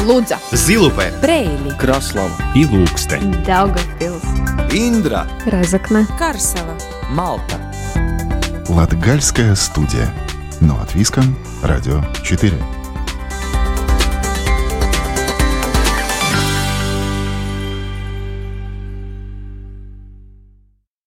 Лудза, 0.04 0.38
Зилупе, 0.52 1.12
Брейли, 1.20 1.70
Краслава 1.78 2.30
и 2.54 2.64
Ilūkste, 2.64 3.20
Daugavpils, 3.44 4.24
Индра, 4.72 5.26
Разокна, 5.44 6.06
Карсела, 6.18 6.74
Малта. 7.11 7.56
Латгальская 8.68 9.54
студия. 9.54 10.08
Но 10.61 10.80
от 10.80 10.94
Виска, 10.94 11.22
Радио 11.62 12.02
4. 12.24 12.77